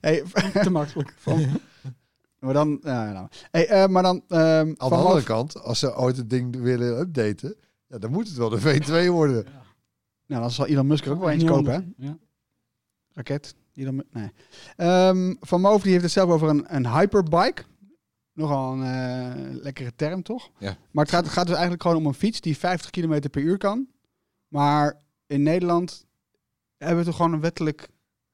[0.00, 0.22] hey,
[0.62, 1.14] Te makkelijk.
[1.18, 1.60] van,
[2.44, 3.28] maar dan, ja, nou.
[3.50, 6.98] hey, eh, maar dan ehm, Aan de andere kant, als ze ooit het ding willen
[6.98, 9.44] updaten, ja, dan moet het wel de V2 worden.
[10.26, 12.06] Nou, dan zal Elon Musk er ook wel eens kopen, hè?
[12.06, 12.16] Ja.
[13.12, 13.54] Raket.
[13.74, 14.32] Elon nee.
[14.76, 17.62] Ehm, Van Moof die heeft het zelf over een, een hyperbike.
[18.32, 20.50] Nogal een eh, lekkere term, toch?
[20.58, 20.76] Ja.
[20.90, 23.42] Maar het gaat, het gaat dus eigenlijk gewoon om een fiets die 50 km per
[23.42, 23.86] uur kan.
[24.48, 26.06] Maar in Nederland
[26.76, 27.88] hebben we toch gewoon een wettelijk,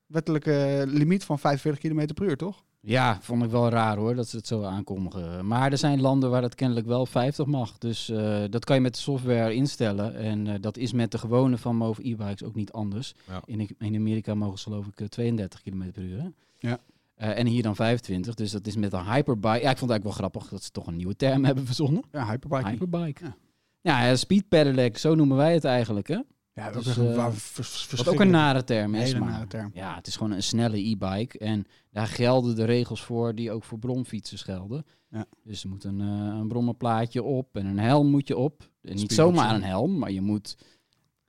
[0.06, 2.64] wettelijke limiet van 45 km per uur, toch?
[2.82, 5.46] Ja, vond ik wel raar hoor, dat ze het zo aankondigen.
[5.46, 7.78] Maar er zijn landen waar het kennelijk wel 50 mag.
[7.78, 10.14] Dus eh, dat kan je met de software instellen.
[10.14, 13.14] En eh, dat is met de gewone van Move e-bikes ook niet anders.
[13.28, 13.42] Ja.
[13.44, 16.20] In, in Amerika mogen ze geloof ik eh, 32 km per uur.
[16.22, 16.28] hè?
[16.58, 16.78] Ja.
[17.14, 18.34] Eh, en hier dan 25.
[18.34, 19.60] Dus dat is met een hyperbike.
[19.62, 22.02] Ja, ik vond het eigenlijk wel grappig dat ze toch een nieuwe term hebben verzonnen.
[22.12, 22.68] Ja, hyperbike.
[22.68, 23.24] Hyperbike.
[23.24, 23.36] Ja.
[23.80, 26.08] Ja, ja speed pedelec, zo noemen wij het eigenlijk.
[26.08, 26.18] Hè?
[26.60, 29.02] Ja, dat Dus, is echt een eh, Wat ook een nare term is.
[29.02, 29.70] hele maar- nare term.
[29.74, 31.38] Ja, het is gewoon een snelle e-bike.
[31.38, 34.84] En daar gelden de regels voor die ook voor bromfietsers gelden.
[35.10, 35.24] Ja.
[35.44, 38.70] Dus er moet een, een brommerplaatje op en een helm moet je op.
[38.82, 40.56] En niet zomaar een helm, maar je moet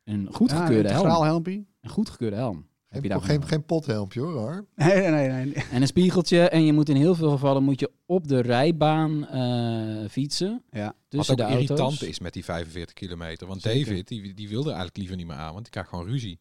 [0.03, 1.45] een Ja, goedgekeurde een helm.
[1.81, 2.65] Een goedgekeurde helm.
[2.91, 4.65] Heb je Geen, daar geen, geen pothelmpje hoor, hoor.
[4.75, 5.45] Nee, nee, nee.
[5.45, 5.53] nee.
[5.71, 6.49] En een spiegeltje.
[6.49, 10.63] En je moet in heel veel gevallen moet je op de rijbaan eh, fietsen.
[10.71, 10.85] Ja.
[10.85, 11.69] Wat Tussen ook de auto's.
[11.69, 13.47] irritant is met die 45 kilometer.
[13.47, 13.85] Want Zeker.
[13.87, 16.39] David, die, die wilde er eigenlijk liever niet meer aan, want die krijgt gewoon ruzie.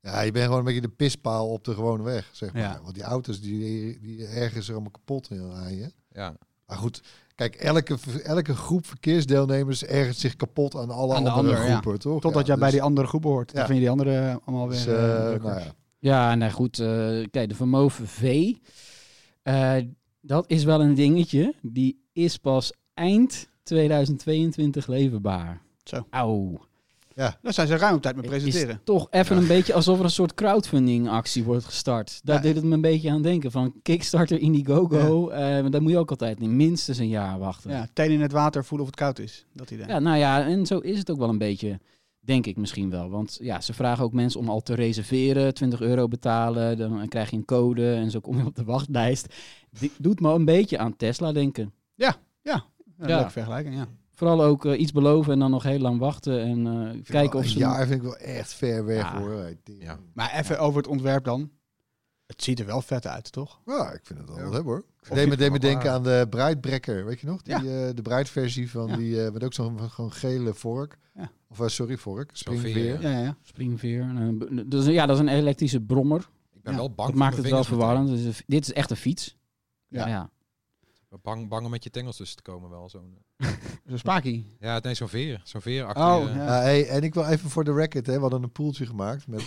[0.00, 2.62] Ja, je bent gewoon een beetje de pispaal op de gewone weg, zeg maar.
[2.62, 2.80] Ja.
[2.82, 5.92] Want die auto's, die, die ergens er allemaal kapot in aan je.
[6.12, 7.02] Ja, Maar goed,
[7.34, 11.80] kijk, elke, elke groep verkeersdeelnemers ergert zich kapot aan alle Aan andere ja.
[11.80, 12.20] groepen, toch?
[12.20, 13.52] Totdat Ja, jij bij dus- die andere groep hoort.
[13.52, 13.66] Dan Ja.
[13.66, 14.76] vind je die andere allemaal weer...
[14.78, 15.74] dus, eh, eh, nou ja.
[16.06, 16.78] Ja, nou goed.
[16.78, 16.86] eh,
[17.30, 18.52] kijk, de Vermove V.
[19.42, 19.74] eh,
[20.20, 21.54] dat is wel een dingetje.
[21.62, 25.60] Die is pas eind 2022 leverbaar.
[25.84, 26.06] Zo.
[26.10, 26.58] Auw.
[27.14, 28.68] Daar zijn ze ruim op tijd mee presenteren.
[28.74, 32.20] is toch even een beetje alsof er een soort crowdfunding actie wordt gestart.
[32.24, 32.42] Daar Ja.
[32.42, 33.50] deed het me een beetje aan denken.
[33.50, 35.28] Van Kickstarter, Indiegogo.
[35.28, 37.70] eh daar moet je ook altijd niet minstens een jaar wachten.
[37.70, 39.44] Ja, teen in het water voelen of het koud is.
[39.52, 39.86] Dat idee.
[39.86, 41.78] Ja, nou ja, en zo is het ook wel een beetje,
[42.26, 43.10] denk ik misschien wel.
[43.10, 47.30] Want ja, ze vragen ook mensen om al te reserveren, 20 euro betalen, dan krijg
[47.30, 49.34] je een code en zo kom je op de wachtlijst.
[49.70, 51.72] Die doet me een beetje aan Tesla denken.
[51.94, 52.64] Ja, Ja.
[52.98, 53.86] Leuke vergelijking, ja.
[54.12, 57.40] Vooral ook eh, iets beloven en dan nog heel lang wachten en eh, kijken wel-
[57.40, 57.54] of ze...
[57.54, 59.18] Een jaar vind ik wel echt ver weg Ja.
[59.20, 59.52] hoor.
[59.78, 59.98] Ja.
[60.14, 61.50] Maar even over het ontwerp dan.
[62.26, 63.60] Het ziet er wel vet uit, toch?
[63.66, 64.44] Ja, ik vind het wel Ja.
[64.44, 64.84] wat hebben hoor.
[65.16, 67.42] Deed me, deed me maar- denken aan de bruidbrekker, weet je nog?
[67.42, 67.58] Die, Ja.
[67.88, 68.96] eh, de bruidversie van Ja.
[68.96, 70.98] die, eh, met ook zo'n gewoon gele vork.
[71.14, 71.30] Ja.
[71.48, 72.30] Of eh, sorry, vork.
[72.32, 72.72] Springveer.
[72.72, 73.36] veer, Ja, ja.
[73.42, 74.32] Springveer.
[74.66, 76.28] Dus ja, dat is een elektrische brommer.
[76.54, 78.08] Ik ben Ja, wel bang Dat maakt het wel verwarrend.
[78.08, 79.36] Dus, dit is echt een fiets.
[79.88, 80.00] Ja.
[80.00, 80.30] Ja, ja.
[81.22, 82.88] Bang, bang om met je tengels tussen te komen wel.
[82.88, 83.16] Zo'n,
[83.88, 84.56] Zo'n spakie.
[84.60, 85.40] ja, nee, zo'n veer.
[85.44, 86.60] Zo'n veer Oh, achter je- ja.
[86.60, 89.42] Hey, en ik wil even voor de record, hè, we hadden een poeltje gemaakt met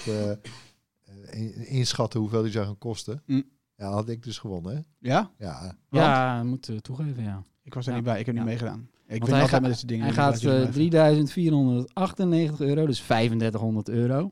[1.65, 3.21] inschatten hoeveel die zou gaan kosten.
[3.25, 3.43] Mm.
[3.75, 4.81] Ja, had ik dus gewonnen, hè?
[5.09, 5.31] Ja?
[5.37, 7.43] Ja, ja moet toegeven, ja.
[7.63, 7.97] Ik was er Ja.
[7.97, 8.19] niet bij.
[8.19, 8.79] Ik heb niet meegedaan.
[9.07, 10.03] Ik Want ben hij altijd gaat- met deze dingen.
[10.05, 10.73] Hij die gaat jullie eh, even.
[10.73, 14.31] 3498 euro, dus 3500 euro.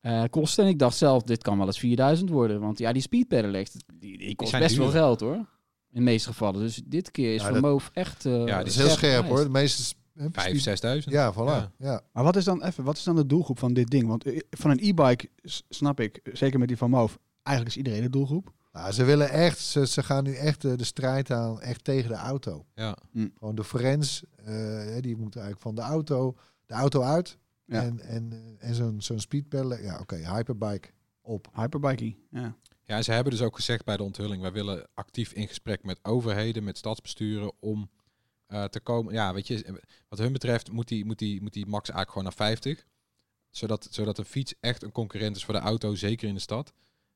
[0.00, 0.64] eh, kosten.
[0.64, 2.60] En ik dacht zelf, dit kan wel eens 4000 worden.
[2.60, 4.94] Want ja, die speed pedelecs, die, die kost best wel duur.
[4.94, 5.34] geld hoor.
[5.34, 5.46] In
[5.90, 6.60] de meeste gevallen.
[6.60, 8.26] Dus dit keer is Ja, dat- Moof echt...
[8.26, 9.32] eh, Ja, dat dit is heel scherp hoor.
[9.32, 9.44] prijs.
[9.44, 9.94] De meeste...
[10.14, 11.14] Vijf, zesduizend.
[11.14, 11.36] Ja, voilà.
[11.36, 11.72] Ja.
[11.78, 12.00] Ja.
[12.12, 14.06] Maar wat is dan even, wat is dan de doelgroep van dit ding?
[14.06, 15.28] Want eh, van een e-bike
[15.68, 18.52] snap ik, zeker met die van Moof, eigenlijk is iedereen de doelgroep.
[18.72, 22.08] Nou, ze willen echt, ze, ze gaan nu echt eh, de strijd aan, echt tegen
[22.08, 22.66] de auto.
[22.74, 22.96] Ja.
[23.38, 27.38] Gewoon de forens, eh, die moeten eigenlijk van de auto, de auto uit.
[27.64, 27.82] Ja.
[27.82, 30.88] En, en, eh, en zo'n zo'n speedpedal, ja oké, hyperbike
[31.20, 31.48] op.
[31.54, 32.16] Hyperbikey.
[32.30, 32.56] Ja.
[32.84, 35.84] Ja, en ze hebben dus ook gezegd bij de onthulling, wij willen actief in gesprek
[35.84, 37.90] met overheden, met stadsbesturen, om
[38.50, 39.12] eh, te komen.
[39.12, 42.24] Ja, weet je, wat hun betreft moet die, moet die, moet die max eigenlijk gewoon
[42.24, 42.86] naar 50.
[43.50, 46.72] Zodat, zodat een fiets echt een concurrent is voor de auto, zeker in de stad.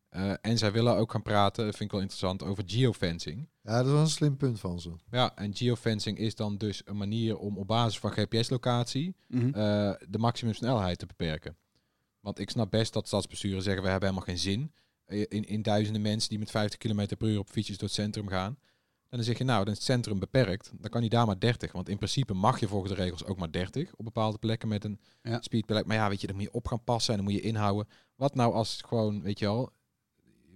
[0.08, 3.48] Eh, en zij willen ook gaan praten, vind ik wel interessant, over geofencing.
[3.62, 4.90] Ja, dat is wel een slim punt van ze.
[5.10, 9.52] Ja, en geofencing is dan dus een manier om op basis van GPS-locatie eh,
[10.08, 11.56] de maximumsnelheid te beperken.
[12.20, 14.72] Want ik snap best dat stadsbesturen zeggen, we hebben helemaal geen zin
[15.04, 17.96] eh, in, in duizenden mensen die met 50 km per uur op fietsjes door het
[17.96, 18.58] centrum gaan.
[19.14, 20.70] En dan zeg je, nou, dan is het centrum beperkt.
[20.80, 21.72] Dan kan hij daar maar 30.
[21.72, 24.84] Want in principe mag je volgens de regels ook maar 30 op bepaalde plekken met
[24.84, 25.40] een Ja.
[25.40, 25.86] speedbeleid.
[25.86, 27.88] Maar ja, weet je, dan moet je op gaan passen en dan moet je inhouden.
[28.16, 29.70] Wat nou als het gewoon, weet je wel,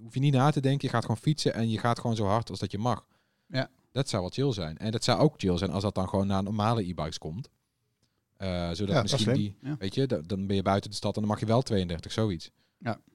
[0.02, 0.86] hoef je niet na te denken.
[0.88, 3.06] Je gaat gewoon fietsen en je gaat gewoon zo hard als dat je mag.
[3.46, 3.70] Ja.
[3.92, 4.78] Dat zou wel chill zijn.
[4.78, 7.48] En dat zou ook chill zijn als dat dan gewoon naar normale e-bikes komt.
[8.36, 9.76] Eh, zodat Ja, misschien die, Ja.
[9.78, 12.12] weet je, da- dan ben je buiten de stad en dan mag je wel 32,
[12.12, 12.50] zoiets.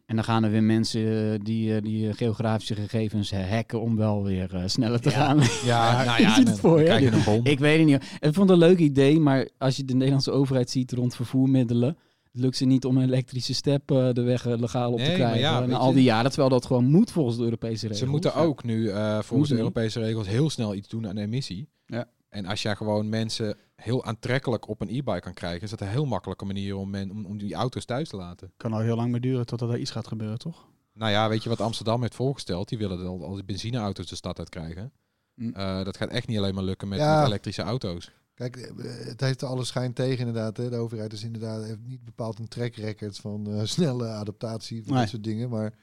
[0.06, 3.96] En dan gaan er weer mensen eh, die, eh, die eh, geografische gegevens hacken om
[3.96, 5.40] wel weer sneller te gaan.
[5.66, 6.94] Ja, nou je ziet het voor je.
[7.02, 7.40] je.
[7.44, 8.04] Ik weet het niet.
[8.20, 11.98] Ik vond het een leuk idee, maar als je de Nederlandse overheid ziet rond vervoermiddelen,
[12.32, 15.40] lukt ze niet om een elektrische step de weg legaal op te Nee, krijgen.
[15.40, 18.00] ja, na al je- die jaren, terwijl dat gewoon moet volgens de Europese regels.
[18.00, 19.58] Ze moeten ook nu volgens de.
[19.58, 21.68] Europese regels heel snel iets doen aan de emissie.
[21.86, 22.06] Ja.
[22.30, 25.88] En als jij gewoon mensen heel aantrekkelijk op een e-bike kan krijgen, is dat een
[25.88, 28.52] heel makkelijke manier om, men, om, om die auto's thuis te laten.
[28.58, 30.66] Kan al heel lang meer duren totdat er iets gaat gebeuren, toch?
[30.94, 32.70] Nou ja, weet je wat Amsterdam heeft voorgesteld?
[32.70, 34.92] Die willen al, al die benzineauto's de stad uit krijgen.
[35.36, 35.50] Hm.
[35.54, 37.18] Eh, dat gaat echt niet alleen maar lukken met, Ja.
[37.18, 38.12] met elektrische auto's.
[38.34, 38.72] Kijk, eh,
[39.08, 40.58] het heeft er alle schijn tegen inderdaad.
[40.58, 40.70] Hè.
[40.70, 44.92] De overheid is inderdaad heeft niet bepaald een track record van eh, snelle adaptatie van
[44.92, 45.02] Nee.
[45.02, 45.50] dat soort dingen.
[45.50, 45.74] Maar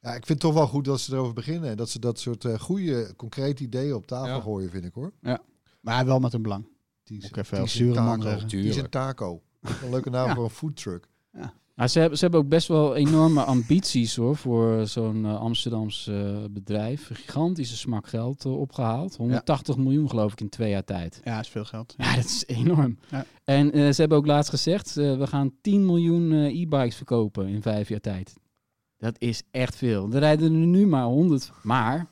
[0.00, 1.70] Ja, ik vind het toch wel goed dat ze erover beginnen.
[1.70, 4.40] En dat ze dat soort eh, goede, concrete ideeën op tafel Ja.
[4.40, 5.12] gooien, vind ik hoor.
[5.80, 6.66] Maar wel met een belang.
[7.08, 8.30] Die Ook even als die zure man taco.
[8.30, 8.48] zeggen.
[8.48, 9.42] Die is een taco.
[9.60, 10.34] Een leuke naam Ja.
[10.34, 11.08] voor een foodtruck.
[11.74, 16.06] Maar ze hebben, ze hebben ook best wel enorme ambities hoor voor zo'n eh, Amsterdams
[16.06, 17.10] eh, bedrijf.
[17.10, 19.16] Een gigantische smak geld eh, opgehaald.
[19.16, 21.20] 180 miljoen geloof ik in twee jaar tijd.
[21.24, 21.94] Ja, is veel geld.
[21.96, 22.98] Ja, dat is enorm.
[23.10, 23.24] Ja.
[23.44, 27.88] En ze hebben ook laatst gezegd, eh, we gaan 10 miljoen e-bikes verkopen in vijf
[27.88, 28.34] jaar tijd.
[28.98, 30.12] Dat is echt veel.
[30.12, 32.06] Er rijden er nu maar, 100, maar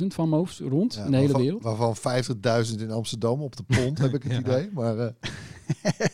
[0.00, 1.62] 150.000 van hoofd rond Ja, in de hele waarvan, wereld.
[1.62, 4.38] Waarvan 50.000 in Amsterdam op de pont, heb ik het Ja.
[4.38, 4.68] idee.
[4.72, 5.08] Maar eh,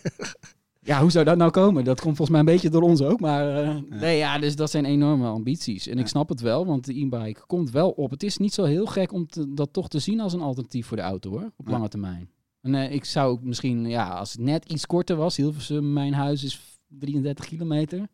[0.81, 1.85] Ja, hoe zou dat nou komen?
[1.85, 3.21] Dat komt volgens mij een beetje door ons ook.
[3.21, 5.87] Maar eh, nee, ja, dus dat zijn enorme ambities.
[5.87, 8.11] En ik snap het wel, want de e-bike komt wel op.
[8.11, 10.87] Het is niet zo heel gek om te- dat toch te zien als een alternatief
[10.87, 11.73] voor de auto hoor, op Ja.
[11.73, 12.31] lange termijn.
[12.61, 16.45] En eh, ik zou misschien, ja, als het net iets korter was, Hilversum, mijn huis
[16.45, 18.09] is 33 kilometer.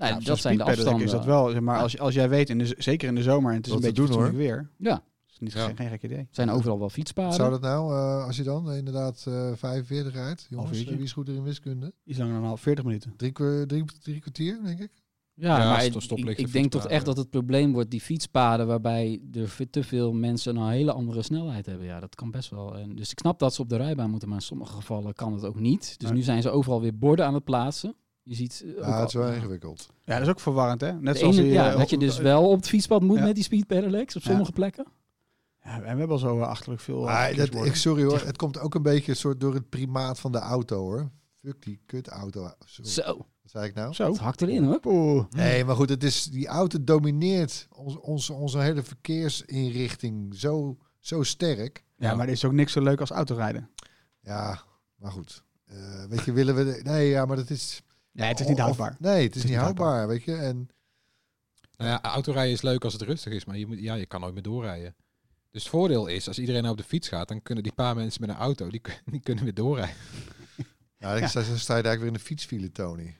[0.00, 1.04] Nou, Ja, dat zijn de afstanden.
[1.04, 3.50] Is dat wel, zeg maar als, als jij weet, in de, zeker in de zomer,
[3.50, 4.70] en het is een beetje fatsoenlijk weer.
[4.78, 5.66] Ja, is niet, Ja.
[5.66, 6.18] geen, geen gek idee.
[6.18, 7.32] er zijn overal wel fietspaden.
[7.34, 11.12] zou dat nou, eh, als je dan inderdaad eh 45 rijdt, jongens, eh, wie is
[11.12, 11.92] goed er in wiskunde?
[12.04, 13.12] Iets langer dan een half, 40 minuten.
[13.16, 13.32] Drie,
[13.66, 14.90] drie, drie kwartier, denk ik.
[15.34, 18.00] Ja, Ja, maar ik, het ik, ik denk toch echt dat het probleem wordt die
[18.00, 21.86] fietspaden waarbij er te veel mensen een hele andere snelheid hebben.
[21.86, 22.76] Ja, dat kan best wel.
[22.78, 25.32] En dus ik snap dat ze op de rijbaan moeten, maar in sommige gevallen kan
[25.32, 25.94] het ook niet.
[25.98, 26.18] Dus Nee.
[26.18, 27.94] nu zijn ze overal weer borden aan het plaatsen.
[28.30, 29.88] Je ziet eh, ook Ja, het is wel al- ingewikkeld.
[30.04, 30.92] Ja, dat is ook verwarrend, hè?
[30.92, 33.18] Net de zoals ene- die, ja, eh, dat je dus wel op het fietspad moet
[33.18, 33.24] Ja.
[33.24, 34.28] met die speed pedelecs op Ja.
[34.30, 34.86] sommige plekken.
[35.64, 37.02] Ja, en we hebben al zo achterlijk veel.
[37.02, 40.20] Maar dat, ik, sorry hoor, het komt ook een beetje een soort door het primaat
[40.20, 41.10] van de auto hoor.
[41.34, 42.50] Fuck die kut auto.
[42.64, 43.94] Sorry, Zo, Wat zei ik nou?
[43.94, 44.06] Zo.
[44.08, 44.80] het hakt erin hoor.
[44.84, 45.24] Oeh.
[45.30, 51.22] Nee, maar goed, het is, die auto domineert ons, onze, onze hele verkeersinrichting zo, zo
[51.22, 51.84] sterk.
[51.96, 53.70] Ja, maar er is ook niks zo leuk als autorijden.
[54.20, 54.62] Ja,
[54.96, 55.44] maar goed.
[55.66, 56.64] Eh, weet je, willen we...
[56.64, 57.82] de- nee, ja, maar dat is...
[58.12, 58.96] Nee, het is niet of- houdbaar.
[58.98, 60.34] Nee, het is, niet niet houdbaar, weet je.
[60.34, 60.68] En
[61.76, 64.20] Nou ja, autorijden is leuk als het rustig is, maar je, moet, ja, je kan
[64.20, 64.94] nooit meer doorrijden.
[65.50, 67.94] Dus het voordeel is, als iedereen nou op de fiets gaat, dan kunnen die paar
[67.94, 69.94] mensen met een auto, die, kun- die kunnen weer doorrijden.
[70.98, 73.14] ja, dan sta, sta je eigenlijk weer in de fietsfile, Tony.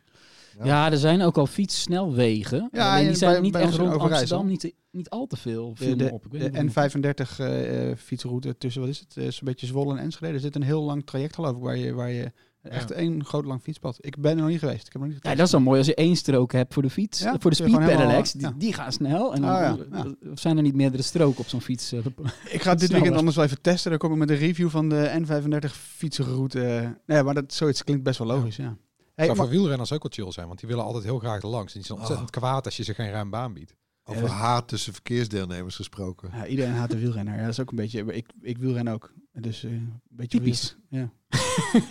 [0.59, 0.64] Ja.
[0.64, 2.68] Ja, er zijn ook al fietssnelwegen.
[2.72, 4.38] Ja, die zijn bij- niet bij echt rond Overijssel.
[4.38, 5.74] Amsterdam niet, niet al te veel.
[5.74, 6.24] De, op.
[6.26, 9.16] Ik weet de niet hoe- N35 eh, eh, fietsroute tussen, wat is het?
[9.16, 10.33] Eh, is een beetje Zwolle en Enschede.
[10.33, 13.44] Er zit een heel lang traject geloof ik, waar je, waar je echt één groot
[13.44, 13.96] lang fietspad.
[14.01, 14.87] Ik ben er nog niet geweest.
[14.87, 16.83] Ik heb nog niet Ja, dat is dan mooi als je één strook hebt voor
[16.83, 17.20] de fiets.
[17.20, 18.33] Ja, voor de speed pedelecs.
[18.33, 18.53] Die, ja.
[18.59, 19.35] die gaan snel.
[19.35, 20.31] En dan, Oh, ja, ja.
[20.33, 21.92] Of zijn er niet meerdere stroken op zo'n fiets?
[21.92, 22.90] eh, Ik ga dit Sneller.
[22.90, 23.90] weekend anders wel even testen.
[23.90, 26.96] Dan kom ik met een review van de N35 fietsroute.
[27.07, 28.77] Nee, maar dat, zoiets klinkt best wel logisch, ja.
[29.14, 31.42] Hey, zou maar- voor wielrenners ook wel chill zijn, want die willen altijd heel graag
[31.42, 31.73] langs.
[31.73, 33.75] En die zijn ontzettend kwaad als je ze geen ruim baan biedt.
[34.05, 36.31] Over haat tussen verkeersdeelnemers gesproken.
[36.33, 37.35] ja, iedereen haat de wielrenner.
[37.35, 38.05] Ja, dat is ook een beetje...
[38.05, 39.12] Ik, ik wielren ook.
[39.33, 40.38] Dus eh, een beetje...
[40.38, 40.77] Typisch.
[40.88, 41.11] wiel- Ja.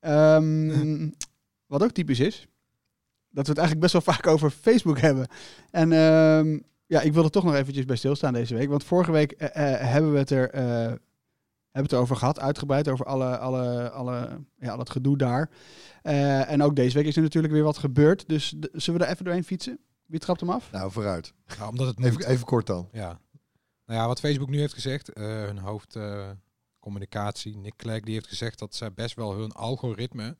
[0.00, 1.10] Ehm,
[1.66, 2.46] wat ook typisch is,
[3.28, 5.26] dat we het eigenlijk best wel vaak over Facebook hebben.
[5.70, 8.68] En ehm, ja, ik wil er toch nog eventjes bij stilstaan deze week.
[8.68, 10.50] Want vorige week eh, eh, hebben we het er...
[10.50, 10.92] eh,
[11.70, 15.50] hebben het erover gehad, uitgebreid over alle, alle, alle, ja, al het gedoe daar.
[16.02, 18.28] Eh, en ook deze week is er natuurlijk weer wat gebeurd.
[18.28, 19.78] Dus zullen we er even doorheen fietsen?
[20.06, 20.70] Wie trapt hem af?
[20.72, 21.32] Nou, vooruit.
[21.58, 22.04] Ja, omdat het.
[22.04, 22.88] Even, even kort dan.
[22.92, 23.20] Ja.
[23.86, 26.28] Nou ja, wat Facebook nu heeft gezegd, eh, hun hoofd eh,
[26.90, 30.36] communicatie, Nick Clegg, die heeft gezegd dat zij best wel hun algoritme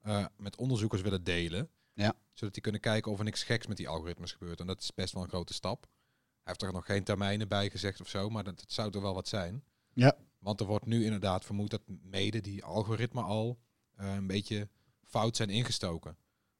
[0.00, 1.70] eh, met onderzoekers willen delen.
[1.92, 2.14] Ja.
[2.32, 4.60] Zodat die kunnen kijken of er niks geks met die algoritmes gebeurt.
[4.60, 5.82] En dat is best wel een grote stap.
[5.82, 9.00] Hij heeft er nog geen termijnen bij gezegd of zo, maar dat, dat zou er
[9.00, 9.64] wel wat zijn.
[9.92, 10.16] Ja.
[10.38, 13.58] Want er wordt nu inderdaad vermoed dat mede die algoritme al
[13.94, 14.68] eh, een beetje
[15.02, 16.16] fout zijn ingestoken.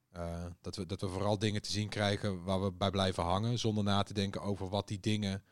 [0.09, 3.59] Eh, dat, we, dat we vooral dingen te zien krijgen waar we bij blijven hangen,
[3.59, 5.43] zonder na te denken over wat die dingen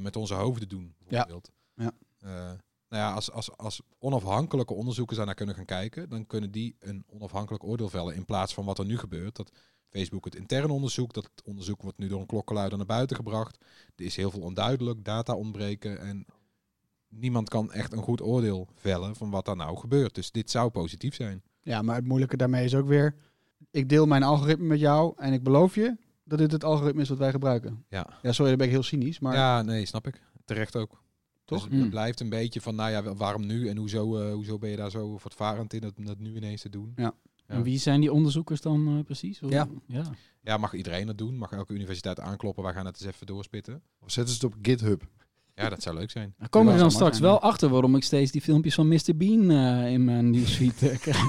[0.00, 0.94] met onze hoofden doen.
[0.98, 1.50] Bijvoorbeeld.
[1.74, 1.92] Ja.
[2.26, 2.52] Eh,
[2.96, 6.76] nou ja, als, als, als onafhankelijke onderzoekers daar naar kunnen gaan kijken, dan kunnen die
[6.78, 9.36] een onafhankelijk oordeel vellen in plaats van wat er nu gebeurt.
[9.36, 9.52] Dat
[9.88, 13.58] Facebook het intern onderzoekt, dat het onderzoek wordt nu door een klokkenluider naar buiten gebracht.
[13.96, 16.26] Er is heel veel onduidelijk, data ontbreken en
[17.08, 20.14] niemand kan echt een goed oordeel vellen van wat daar nou gebeurt.
[20.14, 21.42] Dus dit zou positief zijn.
[21.60, 23.14] Ja, maar het moeilijke daarmee is ook weer...
[23.70, 27.08] Ik deel mijn algoritme met jou en ik beloof je dat dit het algoritme is
[27.08, 27.84] wat wij gebruiken.
[27.88, 29.34] Ja, Ja, sorry, dan ben ik heel cynisch, maar...
[29.34, 30.22] ja nee, snap ik.
[30.44, 31.04] Terecht ook.
[31.46, 31.62] Toch?
[31.62, 31.90] Dus het Mm.
[31.90, 34.90] blijft een beetje van, nou ja, waarom nu en hoezo, eh, hoezo ben je daar
[34.90, 36.92] zo voortvarend in dat, om dat nu ineens te doen?
[36.96, 37.14] Ja.
[37.46, 39.40] En wie zijn die onderzoekers dan eh, precies?
[39.48, 39.68] Ja.
[39.86, 40.04] ja.
[40.42, 41.36] Ja, mag iedereen dat doen?
[41.38, 42.62] Mag elke universiteit aankloppen?
[42.62, 43.82] Wij gaan het eens even doorspitten.
[44.00, 45.02] Of zetten ze het op GitHub.
[45.54, 46.34] Ja, dat zou leuk zijn.
[46.38, 49.16] Dan komen we dan straks wel achter waarom ik steeds die filmpjes van Mr.
[49.16, 51.28] Bean eh, in mijn nieuwsfeed eh, krijg.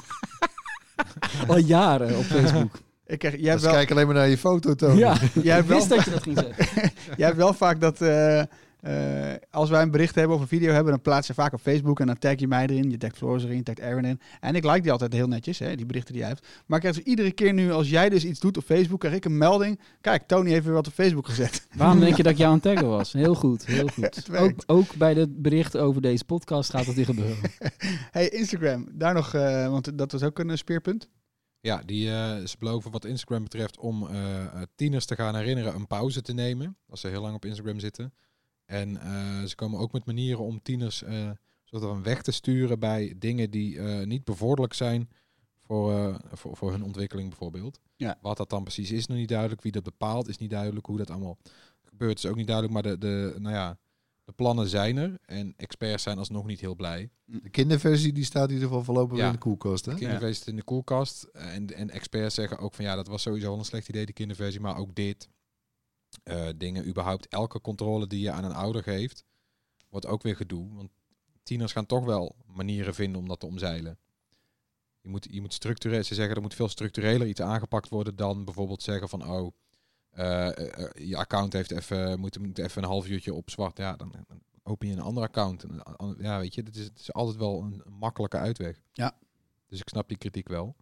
[1.48, 2.80] Al jaren op Facebook.
[3.06, 4.98] Ik krijg, jij, ze wel, kijken alleen maar naar je foto, Tony.
[5.00, 6.92] Ja, jij, ik hebt wel, wist dat je dat ging zeggen.
[7.18, 8.44] jij hebt wel vaak dat, eh,
[8.80, 11.60] Eh, als wij een bericht hebben of een video hebben, dan plaats je vaak op
[11.62, 12.90] Facebook en dan tag je mij erin.
[12.90, 14.20] Je tagt Floris erin, je tagt Aaron in.
[14.40, 16.48] En ik like die altijd heel netjes, hè, die berichten die jij hebt.
[16.66, 19.16] Maar ik krijg dus iedere keer nu, als jij dus iets doet op Facebook, krijg
[19.16, 19.80] ik een melding.
[20.02, 21.68] Kijk, Tony heeft weer wat op Facebook gezet.
[21.76, 23.14] Waarom denk je dat ik jou aan het taggen was?
[23.14, 24.16] Heel goed, heel goed.
[24.16, 27.38] Het Ook, ook bij de berichten over deze podcast gaat dat weer gebeuren.
[28.12, 31.10] Hey, Instagram, daar nog, eh, want dat was ook een eh, speerpunt.
[31.60, 34.08] Ja, die, eh, ze beloven wat Instagram betreft om
[34.76, 36.78] tieners te gaan herinneren een pauze te nemen.
[36.90, 38.14] Als ze heel lang op Instagram zitten.
[38.68, 41.04] En eh, ze komen ook met manieren om tieners
[41.70, 45.10] soort van weg te sturen bij dingen die eh, niet bevorderlijk zijn
[45.66, 47.80] voor, voor, voor hun ontwikkeling bijvoorbeeld.
[47.96, 48.18] Ja.
[48.22, 49.62] Wat dat dan precies is nog niet duidelijk.
[49.62, 50.86] Wie dat bepaalt is niet duidelijk.
[50.86, 51.38] Hoe dat allemaal
[51.84, 52.74] gebeurt is ook niet duidelijk.
[52.74, 53.78] Maar de, de, nou ja,
[54.26, 55.18] de plannen zijn er.
[55.26, 57.10] En experts zijn alsnog niet heel blij.
[57.26, 59.26] De kinderversie die staat in ieder geval voorlopig Ja.
[59.26, 59.86] in de koelkast.
[59.86, 59.94] Hè?
[59.94, 61.24] Kinderversie zit in de koelkast.
[61.24, 64.14] En, en experts zeggen ook van ja, dat was sowieso al een slecht idee, de
[64.14, 64.60] kinderversie.
[64.62, 65.30] Maar ook dit.
[66.28, 69.26] Eh, dingen, überhaupt elke controle die je aan een ouder geeft,
[69.90, 70.74] wordt ook weer gedoe.
[70.74, 70.90] Want
[71.44, 73.98] tieners gaan toch wel manieren vinden om dat te omzeilen.
[75.02, 78.46] Je moet, je moet structureel, ze zeggen er moet veel structureler iets aangepakt worden dan
[78.46, 79.52] bijvoorbeeld zeggen van oh,
[80.10, 83.78] eh, eh, je account heeft even, moet, moet even een half uurtje op zwart.
[83.78, 85.64] Ja, dan, dan open je een ander account.
[85.64, 88.82] En, Ja, weet je, het is, het is altijd wel een, makkelijke uitweg.
[88.94, 89.18] Ja.
[89.68, 90.76] Dus ik snap die kritiek wel.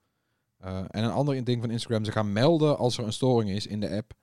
[0.59, 3.79] En een ander ding van Instagram, ze gaan melden als er een storing is in
[3.79, 4.13] de app.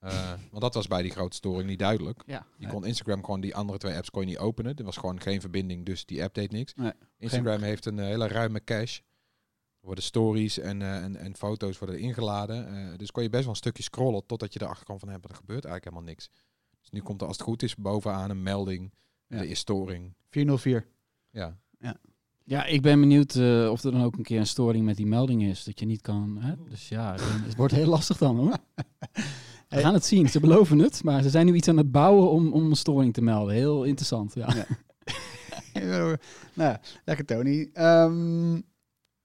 [0.00, 2.22] Eh, want dat was bij die grote storing niet duidelijk.
[2.26, 2.46] Ja.
[2.56, 4.76] Je kon Instagram gewoon die andere twee apps kon je niet openen.
[4.76, 6.74] Er was gewoon geen verbinding, dus die app deed niks.
[6.74, 9.00] Nee, Instagram heeft een eh, hele ruime cache.
[9.80, 12.98] Er worden stories en, eh, en, en foto's worden ingeladen.
[12.98, 15.34] Dus kon je best wel een stukje scrollen totdat je erachter kwam van, maar er
[15.34, 16.30] gebeurt eigenlijk helemaal niks.
[16.80, 18.94] Dus nu komt er als het goed is bovenaan een melding.
[19.26, 19.36] Ja.
[19.36, 20.14] Er is storing.
[20.28, 20.86] 404.
[21.30, 21.58] Ja.
[21.78, 21.96] Ja,
[22.58, 25.42] ik ben benieuwd eh, of er dan ook een keer een storing met die melding
[25.42, 25.64] is.
[25.64, 26.36] Dat je niet kan.
[26.40, 26.52] Hè?
[26.68, 28.52] Dus ja, het wordt heel lastig dan hoor.
[29.68, 30.28] We gaan het zien.
[30.28, 31.04] Ze beloven het.
[31.04, 33.54] Maar ze zijn nu iets aan het bouwen om, om een storing te melden.
[33.54, 34.34] Heel interessant.
[34.34, 34.54] Ja.
[34.54, 34.66] Ja.
[36.54, 37.70] nou ja, lekker Tony.
[37.72, 38.60] Ehm,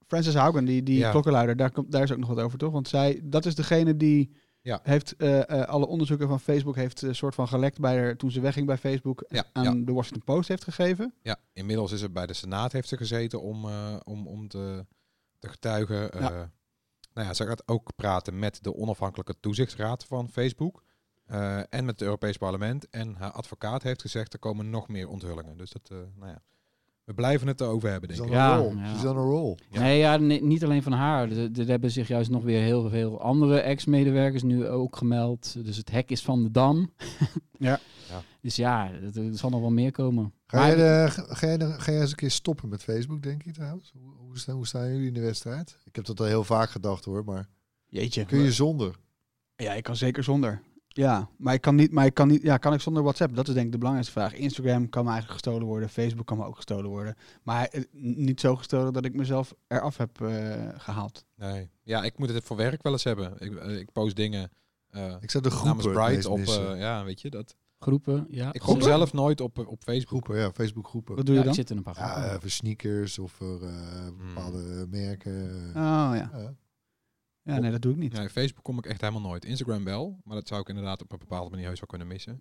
[0.07, 1.11] Francis Haugen, die, die Ja.
[1.11, 2.71] klokkenluider, daar, komt, daar is ook nog wat over, toch?
[2.71, 4.31] Want zij, dat is degene die
[4.65, 4.79] Ja.
[4.83, 8.31] heeft eh, eh, alle onderzoeken van Facebook heeft een soort van gelekt bij haar toen
[8.31, 9.85] ze wegging bij Facebook Ja, aan ja.
[9.85, 11.13] de Washington Post heeft gegeven.
[11.21, 14.85] Ja, inmiddels is het bij de Senaat heeft ze gezeten om, eh, om, om te,
[15.39, 16.11] te getuigen.
[16.11, 16.29] eh, Ja.
[17.13, 20.83] nou ja, ze gaat ook praten met de onafhankelijke toezichtsraad van Facebook.
[21.25, 22.89] eh, en met het Europees Parlement.
[22.89, 25.57] En haar advocaat heeft gezegd, er komen nog meer onthullingen.
[25.57, 26.41] Dus dat, eh, nou ja,
[27.05, 28.29] we blijven het erover hebben, denk ik.
[28.29, 28.89] Ja, ja.
[28.89, 29.57] Ze is on a roll.
[29.69, 29.79] Ja.
[29.79, 31.31] Nee, ja, nee, niet alleen van haar.
[31.31, 35.65] Er, hebben zich juist nog weer heel veel andere ex-medewerkers nu ook gemeld.
[35.65, 36.89] Dus het hek is van de dam.
[37.57, 37.79] Ja.
[38.09, 38.21] Ja.
[38.41, 40.33] Dus ja, er, er zal nog wel meer komen.
[40.47, 43.23] Ga, Maar- jij de, ga, jij de- ga jij eens een keer stoppen met Facebook,
[43.23, 43.91] denk je trouwens?
[44.01, 45.77] Hoe, hoe, staan, hoe staan jullie in de wedstrijd?
[45.83, 47.47] Ik heb dat al heel vaak gedacht hoor, maar
[47.85, 48.25] Jeetje.
[48.25, 48.95] kun je zonder?
[49.55, 50.61] Ja, ik kan zeker zonder.
[50.97, 53.35] Ja, maar ik kan niet, maar ik kan niet, ja, kan ik zonder WhatsApp?
[53.35, 54.33] Dat is denk ik de belangrijkste vraag.
[54.33, 57.15] Instagram kan me eigenlijk gestolen worden, Facebook kan me ook gestolen worden.
[57.43, 61.25] Maar eh, niet zo gestolen dat ik mezelf eraf heb eh, gehaald.
[61.35, 61.69] Nee.
[61.83, 63.33] Ja, ik moet het voor werk wel eens hebben.
[63.39, 64.49] Ik, eh, ik post dingen
[64.89, 67.55] eh, Ik zou de groepen Bright op, eh, ja, weet je dat.
[67.79, 68.53] Groepen, ja.
[68.53, 70.07] Ik kom zelf nooit op, op Facebook.
[70.25, 71.15] groepen, ja, Facebook groepen.
[71.15, 71.55] Wat doe je Ja, dan?
[71.55, 72.21] ik zit in een paar groepen.
[72.31, 75.67] Ja, voor sneakers of voor eh, bepaalde merken.
[75.75, 76.53] Oh ja.
[77.45, 77.53] Ja.
[77.53, 78.13] Ja, nee, dat doe ik niet.
[78.13, 79.45] Nee, Facebook kom ik echt helemaal nooit.
[79.45, 82.37] Instagram wel, maar dat zou ik inderdaad op een bepaalde manier heus wel kunnen missen.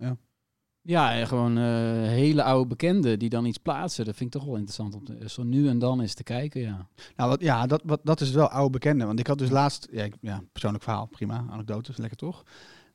[0.87, 1.65] Ja, en gewoon eh,
[2.09, 4.05] hele oude bekenden die dan iets plaatsen.
[4.05, 6.61] Dat vind ik toch wel interessant om te, zo nu en dan eens te kijken,
[6.61, 6.89] ja.
[7.17, 9.05] Nou, wat, ja, dat, wat, dat is wel oude bekende.
[9.05, 12.43] Want ik had dus laatst, ja, ik, ja persoonlijk verhaal, prima, anekdotes, lekker toch?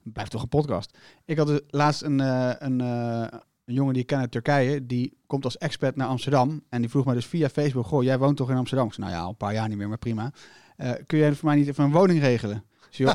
[0.03, 0.97] Blijft toch een podcast.
[1.25, 4.85] Ik had dus laatst een, eh, een, eh, een jongen die ik ken uit Turkije,
[4.85, 6.63] die komt als expert naar Amsterdam.
[6.69, 8.87] En die vroeg mij dus via Facebook, goh, jij woont toch in Amsterdam?
[8.87, 10.31] Ik zei, nou ja, al een paar jaar niet meer, maar prima.
[10.79, 12.63] Eh, kun jij voor mij niet even een woning regelen?
[12.97, 13.05] Eh,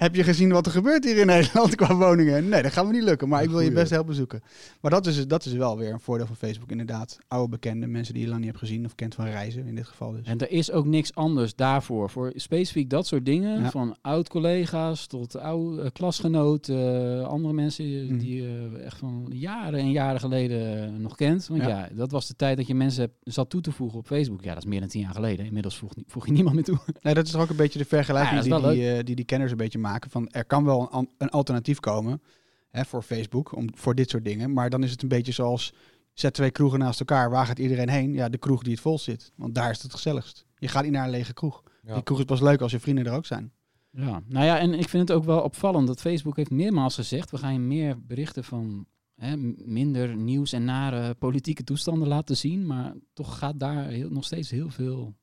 [0.00, 2.48] heb je gezien wat er gebeurt hier in Nederland qua woningen?
[2.48, 4.40] Nee, dat gaat me niet lukken, maar ik wil je best helpen zoeken.
[4.80, 7.18] Maar dat is, dat is wel weer een voordeel van Facebook, inderdaad.
[7.28, 9.86] Oude bekenden, mensen die je lang niet hebt gezien of kent van reizen, in dit
[9.86, 10.26] geval dus.
[10.26, 12.10] En er is ook niks anders daarvoor.
[12.10, 13.70] Voor specifiek dat soort dingen, Ja.
[13.70, 18.18] van oud-collega's tot oude eh, klasgenoten, eh, andere mensen Mhm.
[18.18, 21.46] die je echt van jaren en jaren geleden eh, nog kent.
[21.46, 21.68] Want Ja.
[21.68, 21.88] ja.
[21.94, 24.42] dat was de tijd dat je mensen hebt, zat toe te voegen op Facebook.
[24.44, 25.46] Ja, dat is meer dan tien jaar geleden.
[25.46, 26.78] Inmiddels voeg, voeg je niemand meer toe.
[27.02, 29.50] Nee, dat is toch ook een beetje de vergelijking Ja, die, die, die die kenners
[29.50, 29.88] een beetje maken.
[30.08, 32.22] Van er kan wel een, een alternatief komen
[32.70, 34.52] hè, voor Facebook, om, voor dit soort dingen.
[34.52, 35.72] Maar dan is het een beetje zoals,
[36.12, 38.12] zet twee kroegen naast elkaar, waar gaat iedereen heen?
[38.12, 39.32] Ja, de kroeg die het vol zit.
[39.36, 40.46] Want daar is het gezelligst.
[40.58, 41.62] Je gaat niet naar een lege kroeg.
[41.82, 41.94] Ja.
[41.94, 43.52] Die kroeg is pas leuk als je vrienden er ook zijn.
[43.92, 47.30] Ja, nou ja, en ik vind het ook wel opvallend dat Facebook heeft meermaals gezegd,
[47.30, 52.66] we gaan je meer berichten van hè, minder nieuws en nare politieke toestanden laten zien,
[52.66, 55.14] maar toch gaat daar heel, nog steeds heel veel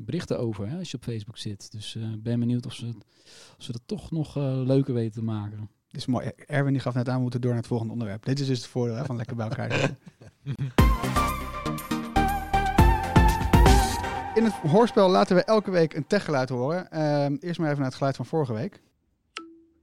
[0.00, 1.72] berichten over hè, als je op Facebook zit.
[1.72, 2.92] Dus eh, ik ben benieuwd of ze,
[3.58, 5.70] of ze dat toch nog eh, leuker weten te maken.
[5.88, 6.30] Dit is mooi.
[6.46, 8.24] Erwin die gaf net aan, we moeten door naar het volgende onderwerp.
[8.24, 9.98] Dit is dus het voordeel hè, van lekker bij elkaar zitten.
[14.34, 16.90] In het hoorspel laten we elke week een techgeluid horen.
[16.90, 18.80] Ehm, eerst maar even naar het geluid van vorige week.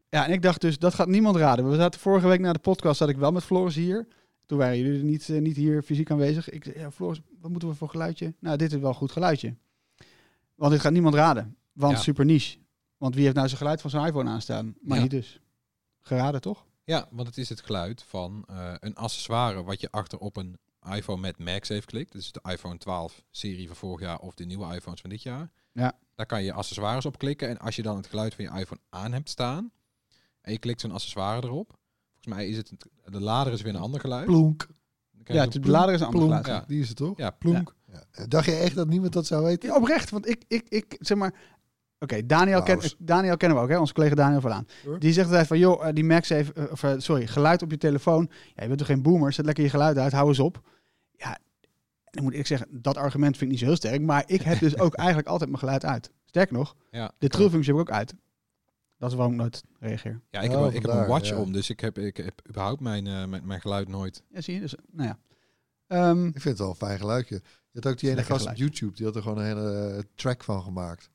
[0.09, 1.69] Ja, en ik dacht dus, dat gaat niemand raden.
[1.69, 4.07] We zaten vorige week na de podcast, zat ik wel met Floris hier.
[4.45, 6.49] Toen waren jullie niet, eh, niet hier fysiek aanwezig.
[6.49, 8.33] Ik zei, ja, Floris, wat moeten we voor geluidje?
[8.39, 9.55] Nou, dit is wel een goed geluidje.
[10.60, 11.57] Want dit gaat niemand raden.
[11.74, 11.99] Want Ja.
[12.01, 12.57] super niche.
[12.97, 14.76] Want wie heeft nou zijn geluid van zijn iPhone aanstaan?
[14.82, 15.01] Maar Ja.
[15.03, 15.41] niet dus.
[15.99, 16.66] Geraden, toch?
[16.84, 20.57] Ja, want het is het geluid van eh, een accessoire wat je achter op een
[20.95, 22.12] iPhone met MagSafe klikt.
[22.12, 25.51] Dus de iPhone 12 serie van vorig jaar of de nieuwe iPhones van dit jaar.
[25.72, 25.97] Ja.
[26.16, 27.49] Daar kan je accessoires op klikken.
[27.49, 29.72] En als je dan het geluid van je iPhone aan hebt staan
[30.41, 31.78] en je klikt zo'n accessoire erop.
[32.14, 32.74] Volgens mij is het,
[33.05, 34.26] de lader is weer een ander geluid.
[34.26, 34.68] Plonk.
[35.24, 36.45] Ja, een lader is een ander geluid.
[36.45, 36.64] Ja.
[36.68, 37.18] Die is het toch?
[37.18, 37.76] Ja, plonk.
[37.91, 38.25] Ja.
[38.27, 39.69] Dacht je echt dat niemand dat zou weten?
[39.69, 41.33] Ja, oprecht, want ik, ik, ik zeg maar...
[41.99, 42.79] Oké, Daniel, ken.
[42.97, 43.79] Daniel kennen we ook, hè?
[43.79, 44.67] onze collega Daniel van Aan.
[44.85, 44.99] Hoor.
[44.99, 47.71] Die zegt altijd van, joh, eh, die Max heeft, eh, of, eh, sorry, geluid op
[47.71, 48.29] je telefoon.
[48.31, 50.61] Ja, je bent toch geen boomer, zet lekker je geluid uit, hou eens op.
[51.11, 51.37] Ja,
[52.03, 54.01] dan moet ik zeggen, dat argument vind ik niet zo heel sterk.
[54.01, 56.11] Maar ik heb dus ook eigenlijk altijd mijn geluid uit.
[56.25, 57.11] Sterker nog, Ja.
[57.17, 58.13] de trillfunctie heb ik ook uit.
[58.97, 60.21] Dat is waarom ik nooit reageer.
[60.29, 61.37] Ja, ik, Oh, heb, ik heb een watch ja.
[61.37, 64.23] om, dus ik heb, ik heb überhaupt mijn, eh, mijn, mijn geluid nooit.
[64.29, 64.59] Ja, zie je?
[64.59, 65.17] Dus, nou ja.
[65.87, 67.41] Ehm, Ik vind het wel een fijn geluidje.
[67.72, 68.55] Je had ook die ene gast op.
[68.55, 71.09] YouTube, die had er gewoon een hele eh, track van gemaakt.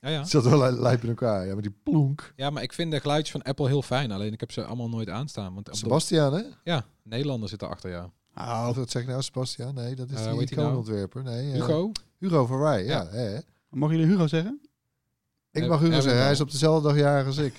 [0.00, 0.24] Ja, ja.
[0.34, 1.46] Zat wel li- lijp in elkaar.
[1.46, 2.32] Ja, maar die plonk.
[2.36, 4.12] ja, maar ik vind de geluidjes van Apple heel fijn.
[4.12, 5.54] Alleen ik heb ze allemaal nooit aanstaan.
[5.54, 6.42] Want Sebastian, hè?
[6.64, 8.10] ja, Nederlander zit erachter, ja.
[8.36, 9.74] oh, Of wat zeg ik nou, Sebastian?
[9.74, 10.66] Nee, dat is Eh, die die nou?
[10.68, 11.22] icoonontwerper.
[11.22, 11.92] Nee, eh, Hugo?
[12.18, 13.02] Hugo van Rij, ja.
[13.02, 13.08] Ja.
[13.10, 13.38] hè.
[13.68, 14.60] mogen jullie Hugo zeggen?
[15.50, 17.54] Ik mag Hugo zeggen, hij is op dezelfde dag jarig als ik.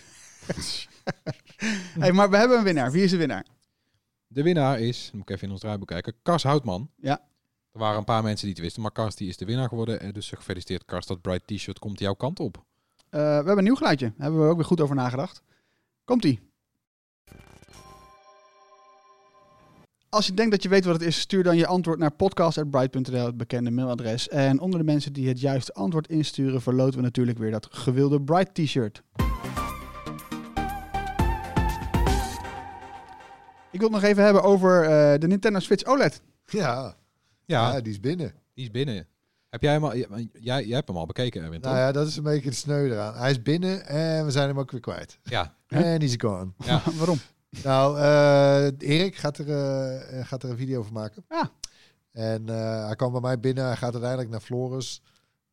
[1.99, 2.91] hey, maar we hebben een winnaar.
[2.91, 3.45] Wie is de winnaar?
[4.27, 6.89] De winnaar is, moet ik even in ons draaiboek kijken, Kars Houtman.
[6.97, 7.21] Ja.
[7.73, 9.99] Er waren een paar mensen die het wisten, maar Kars die is de winnaar geworden.
[9.99, 12.57] Eh, Dus gefeliciteerd Kars, dat Bright T-shirt komt jouw kant op.
[13.09, 14.05] Eh, we hebben een nieuw geluidje.
[14.05, 15.41] Daar hebben we ook weer goed over nagedacht.
[16.05, 16.51] Komt-ie.
[20.09, 23.25] Als je denkt dat je weet wat het is, stuur dan je antwoord naar podcast.bright.nl,
[23.25, 24.29] het bekende mailadres.
[24.29, 28.21] En onder de mensen die het juiste antwoord insturen, verloten we natuurlijk weer dat gewilde
[28.21, 29.03] Bright t-shirt.
[33.71, 36.21] Ik wil het nog even hebben over eh, de Nintendo Switch OLED.
[36.45, 36.95] Ja,
[37.53, 38.33] Ja, ja, die is binnen.
[38.53, 39.07] die is binnen.
[39.49, 40.27] Heb jij hem al, jij,
[40.65, 41.71] jij hebt hem al bekeken, Erwin, toch?
[41.71, 43.15] Nou ja, dat is een beetje de sneu eraan.
[43.15, 45.19] Hij is binnen en we zijn hem ook weer kwijt.
[45.23, 45.55] Ja.
[45.67, 46.51] En die is gone.
[46.65, 46.81] Ja.
[46.97, 47.17] Waarom?
[47.63, 51.25] Nou, eh, Erik gaat er, eh, gaat er een video van maken.
[51.27, 51.45] Ah.
[52.11, 53.65] En eh, hij kwam bij mij binnen.
[53.65, 55.01] Hij gaat uiteindelijk naar Floris.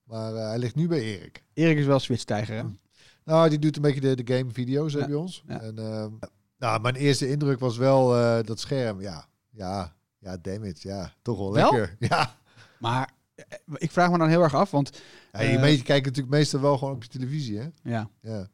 [0.04, 1.44] Maar eh, hij ligt nu bij Erik.
[1.54, 2.62] Erik is wel Switch-tijger, hè?
[3.24, 5.44] Nou, die doet een beetje de, de game video's hè, Ja, bij ons.
[5.46, 5.60] ja.
[5.60, 6.10] En, ehm,
[6.58, 9.00] nou, mijn eerste indruk was wel eh, dat scherm.
[9.00, 10.82] Ja, ja, ja, damn it.
[10.82, 11.72] Ja, toch wel, Wel?
[11.72, 11.96] lekker.
[12.08, 12.36] Ja.
[12.78, 13.44] Maar eh,
[13.76, 15.00] ik vraag me dan heel erg af, want
[15.32, 17.68] ja je me- kijkt natuurlijk meestal wel gewoon op je televisie, hè?
[17.82, 18.48] ja, Ja.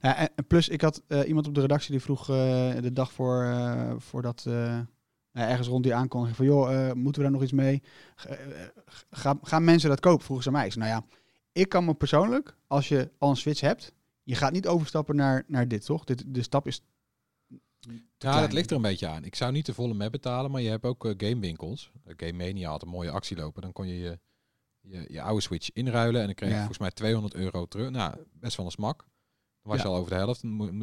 [0.00, 3.54] Ja, en plus, ik had eh, iemand op de redactie die vroeg de dag voor,
[3.98, 4.52] voordat eh,
[5.32, 7.82] nou, ergens rond die aankondiging van, joh, moeten we daar nog iets mee?
[9.10, 10.24] Ga- gaan mensen dat kopen?
[10.24, 10.66] Vroegen ze mij.
[10.66, 11.18] Ik zei, nou ja,
[11.52, 13.92] ik kan me persoonlijk, als je al een Switch hebt,
[14.22, 16.04] je gaat niet overstappen naar, naar dit, toch?
[16.04, 16.84] Dit, de stap is
[18.18, 19.24] Ja, dat ligt er een beetje aan.
[19.24, 21.90] Ik zou niet de volle map betalen, maar je hebt ook eh, gamewinkels.
[22.06, 23.62] Uh, Game Mania had een mooie actie lopen.
[23.62, 24.18] Dan kon je je,
[24.80, 26.60] je, je oude Switch inruilen en dan kreeg je Ja.
[26.60, 27.90] volgens mij 200 euro terug.
[27.90, 28.98] Nou, best wel een smak.
[28.98, 29.82] Dan was Ja.
[29.82, 30.40] je al over de helft,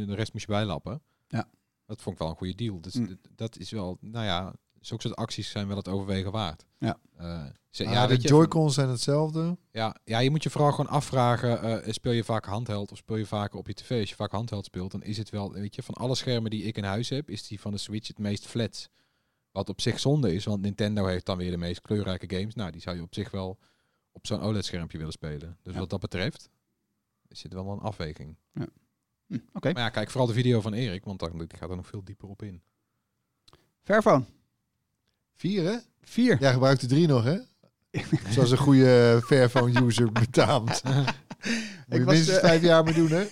[0.07, 1.01] de rest moest je bijlappen.
[1.27, 1.49] Ja.
[1.85, 2.81] Dat vond ik wel een goede deal.
[2.81, 3.19] Dus Mm.
[3.35, 6.65] dat is wel, nou ja, zulke soort acties zijn wel het overwegen waard.
[6.77, 6.99] Ja.
[7.17, 9.57] Eh, ze- Ah, ja, de Joy-Cons zijn hetzelfde.
[9.71, 13.15] ja, ja, je moet je vooral gewoon afvragen, eh, speel je vaak handheld of speel
[13.15, 13.99] je vaker op je tv?
[13.99, 16.63] Als je vaak handheld speelt, dan is het wel, weet je, van alle schermen die
[16.63, 18.89] ik in huis heb, is die van de Switch het meest flat.
[19.51, 22.55] Wat op zich zonde is, want Nintendo heeft dan weer de meest kleurrijke games.
[22.55, 23.57] Nou, die zou je op zich wel
[24.11, 25.57] op zo'n OLED-schermpje willen spelen.
[25.61, 25.79] Dus Ja.
[25.79, 26.49] wat dat betreft,
[27.27, 28.35] is het wel een afweging.
[28.53, 28.65] Hm,
[29.53, 31.87] Oké, Maar ja, kijk vooral de video van Erik, want dan die gaat er nog
[31.87, 32.61] veel dieper op in.
[33.83, 34.25] Fairphone.
[35.39, 35.77] Vier, hè?
[36.01, 36.37] Vier.
[36.39, 37.37] Jij gebruikt de drie nog, hè?
[38.33, 40.81] Zoals een goede Fairphone-user betaamt.
[40.83, 41.05] Moet
[41.87, 43.25] je Ik was, minstens eh, vijf jaar mee doen, hè?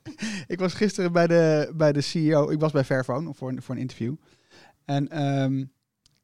[0.54, 2.50] ik was gisteren bij de, bij de CEO.
[2.50, 4.14] Ik was bij Fairphone voor een, voor een interview.
[4.84, 5.66] En ehm, nou,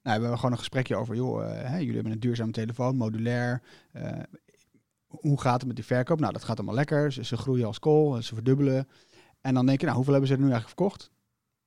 [0.03, 3.63] we hebben gewoon een gesprekje over, joh, eh, hè, jullie hebben een duurzame telefoon, modulair.
[3.93, 4.13] eh,
[5.07, 6.21] hoe gaat het met die verkoop?
[6.21, 7.13] Nou, dat gaat allemaal lekker.
[7.13, 8.89] Ze, ze groeien als kool, ze verdubbelen.
[9.41, 11.11] En dan denk je, nou, hoeveel hebben ze er nu eigenlijk verkocht?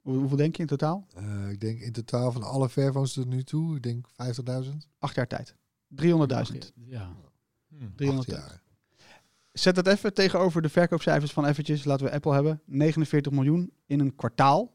[0.01, 1.07] Hoe- hoeveel denk je in totaal?
[1.15, 4.87] Eh, ik denk in totaal van alle Fairphones tot nu toe, ik denk 50.000.
[4.99, 5.55] Acht jaar tijd.
[5.87, 6.71] 300.000.
[6.85, 7.11] Ja.
[7.69, 7.85] Hm.
[7.95, 8.17] 300.000.
[8.17, 8.61] Acht jaar.
[9.51, 12.61] Zet dat even tegenover de verkoopcijfers van eventjes, laten we Apple hebben.
[12.65, 14.73] 49 miljoen in een kwartaal.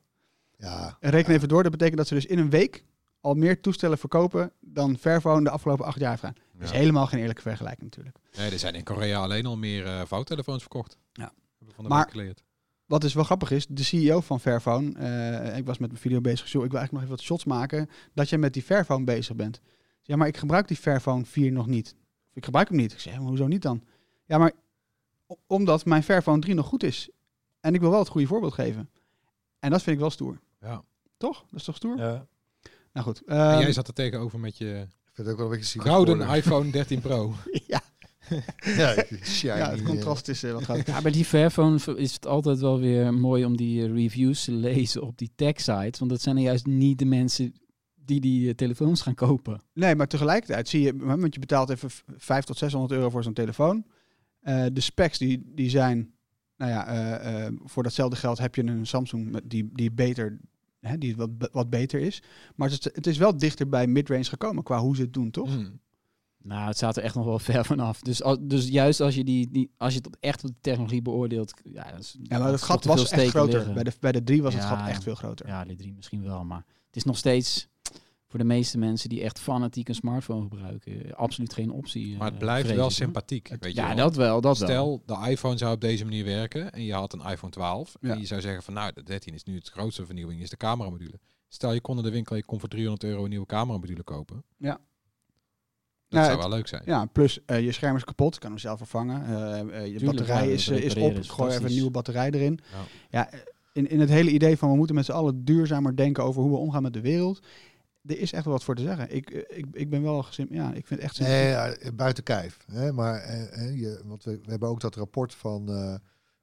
[0.59, 0.97] Ja.
[1.01, 1.37] En reken ja.
[1.37, 2.85] even door, dat betekent dat ze dus in een week
[3.21, 6.37] al meer toestellen verkopen dan Fairphone de afgelopen acht jaar heeft gedaan.
[6.53, 6.77] Dat is Ja.
[6.77, 8.17] helemaal geen eerlijke vergelijking natuurlijk.
[8.37, 10.99] Nee, er zijn in Korea alleen al meer eh vouwtelefoons verkocht.
[11.13, 11.23] Ja.
[11.23, 12.11] Hebben we van de Maar-.
[12.87, 16.21] Wat dus wel grappig is, de CEO van Fairphone, eh, ik was met mijn video
[16.21, 19.05] bezig, joh, ik wil eigenlijk nog even wat shots maken, dat je met die Fairphone
[19.05, 19.61] bezig bent.
[20.03, 21.95] Ja, maar ik gebruik die Fairphone 4 nog niet.
[22.31, 22.93] Of ik gebruik hem niet.
[22.93, 23.85] Ik zeg, maar hoezo niet dan?
[24.25, 24.53] Ja, maar
[25.47, 27.11] omdat mijn Fairphone 3 nog goed is.
[27.61, 28.91] En ik wil wel het goede voorbeeld geven.
[29.59, 30.41] En dat vind ik wel stoer.
[30.61, 30.85] Ja.
[31.17, 31.45] Toch?
[31.51, 31.99] Dat is toch stoer?
[31.99, 32.27] Ja.
[32.93, 33.23] Nou goed.
[33.25, 35.81] En ehm, jij zat er tegenover met je Ik vind het ook wel een beetje
[35.81, 37.35] gouden iPhone 13 Pro.
[37.67, 37.83] ja,
[38.77, 40.87] Ja, shiny, ja, het eh, contrast is eh, wat groot.
[40.87, 44.53] Ja, bij die Fairphone is het altijd wel weer mooi om die eh, reviews te
[44.53, 45.99] lezen op die tech sites.
[45.99, 47.55] Want dat zijn er juist niet de mensen
[47.95, 49.61] die die telefoons gaan kopen.
[49.73, 53.23] Nee, maar tegelijkertijd zie je, want je betaalt even v- 500 tot 600 euro voor
[53.23, 53.85] zo'n telefoon.
[54.41, 56.13] Eh, de specs die, die zijn,
[56.57, 60.39] nou ja, eh, eh, voor datzelfde geld heb je een Samsung met die, die beter,
[60.81, 62.23] hè, die wat, wat beter is.
[62.55, 65.31] Maar het is, het is wel dichter bij midrange gekomen qua hoe ze het doen,
[65.31, 65.55] toch?
[65.55, 65.81] Hmm.
[66.45, 68.01] Nou, het staat er echt nog wel ver vanaf.
[68.01, 71.03] Dus, al- dus juist als je, die, die, als je het echt op de technologie
[71.03, 71.55] beoordeelt...
[71.65, 73.55] Ja, dat is, Ja, maar het gat was veel echt groter.
[73.55, 73.75] liggen.
[73.75, 75.47] Bij de, bij de 3 was het gat echt veel groter.
[75.47, 77.69] Ja, de drie misschien wel, maar het is nog steeds
[78.27, 82.17] voor de meeste mensen die echt fanatiek een smartphone gebruiken, absoluut geen optie.
[82.17, 83.49] Maar het eh, blijft wel sympathiek.
[83.49, 83.97] Weet je Ja, wel.
[83.97, 84.69] dat wel, dat wel.
[84.69, 88.13] Stel, de iPhone zou op deze manier werken en je had een iPhone 12 Ja.
[88.13, 90.57] en je zou zeggen van nou, de 13 is nu het grootste vernieuwing, is de
[90.57, 91.19] cameramodule.
[91.49, 94.45] Stel, je kon in de winkel, je kon voor 300 euro een nieuwe cameramodule kopen.
[94.59, 94.81] Ja.
[96.15, 96.83] Dat Nou, zou het- wel leuk zijn.
[96.85, 99.25] Ja, plus eh, je scherm is kapot, kan hem zelf vervangen.
[99.27, 102.31] Eh, eh, je Tuurlijk, batterij ja, is, is op, is gooi even een nieuwe batterij
[102.31, 102.61] erin.
[102.73, 102.79] Ja.
[103.11, 103.31] Ja,
[103.73, 106.51] in, in het hele idee van we moeten met z'n allen duurzamer denken over hoe
[106.51, 107.41] we omgaan met de wereld.
[108.07, 109.15] Er is echt wel wat voor te zeggen.
[109.15, 112.59] Ik, ik, ik ben wel gezin, ja, ik vind het echt Nee, ja, buiten kijf.
[112.73, 112.93] Hè?
[112.93, 115.95] Maar eh, je, want we, we hebben ook dat rapport van, eh,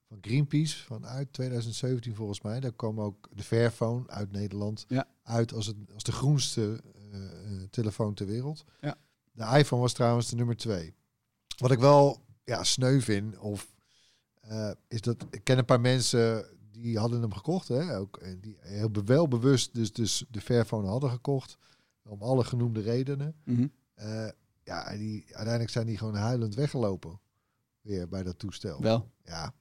[0.08, 2.60] van Greenpeace van uit 2017 volgens mij.
[2.60, 5.08] Daar kwam ook de Fairphone uit Nederland Ja.
[5.24, 6.80] uit als, het, als de groenste
[7.12, 8.64] eh, eh, telefoon ter wereld.
[8.80, 8.96] Ja.
[9.32, 10.94] De iPhone was trouwens de nummer twee.
[11.58, 13.74] Wat ik wel ja, sneu vind, of,
[14.42, 17.68] eh, is dat ik ken een paar mensen die hadden hem gekocht.
[17.68, 17.98] Hè?
[17.98, 21.58] Ook, die heel wel bewust dus, dus de Fairphone hadden gekocht.
[22.04, 23.36] Om alle genoemde redenen.
[23.44, 23.68] Mhm.
[23.94, 24.30] Eh,
[24.64, 27.20] ja, die, uiteindelijk zijn die gewoon huilend weggelopen.
[27.82, 28.82] Weer bij dat toestel.
[28.82, 29.12] Wel.
[29.24, 29.54] Ja.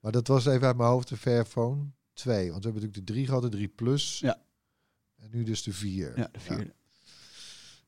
[0.00, 2.50] Maar dat was even uit mijn hoofd de Fairphone 2.
[2.50, 4.18] Want we hebben natuurlijk de 3 gehad, de 3 Plus.
[4.18, 4.42] Ja.
[5.16, 6.18] En nu dus de 4.
[6.18, 6.74] Ja, de vierde.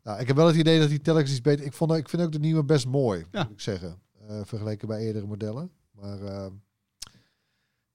[0.02, 1.64] Nou, ik heb wel het idee dat die telkens iets beter...
[1.66, 3.42] Ik, vond, ik vind ook de nieuwe best mooi, Ja.
[3.42, 3.98] moet ik zeggen.
[4.28, 5.70] Eh, vergeleken bij eerdere modellen.
[5.90, 6.46] Maar eh,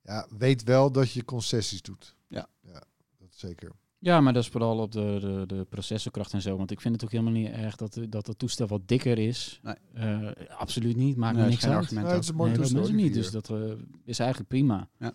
[0.01, 2.15] ja, weet wel dat je concessies doet.
[2.27, 2.47] Ja.
[2.61, 2.83] Ja,
[3.17, 3.71] dat zeker.
[3.99, 6.57] Ja, maar dat is vooral op de, de, de processorkracht en zo.
[6.57, 9.59] Want ik vind het ook helemaal niet erg dat, dat het toestel wat dikker is.
[9.63, 9.75] Nee.
[9.93, 11.81] Eh, absoluut niet, maakt Nee, dat niks geen uit.
[11.83, 12.05] argument.
[12.05, 13.71] Nou, het is een mooi Nee, dat is niet, dus dat eh,
[14.05, 14.89] is eigenlijk prima.
[14.99, 15.13] Ja.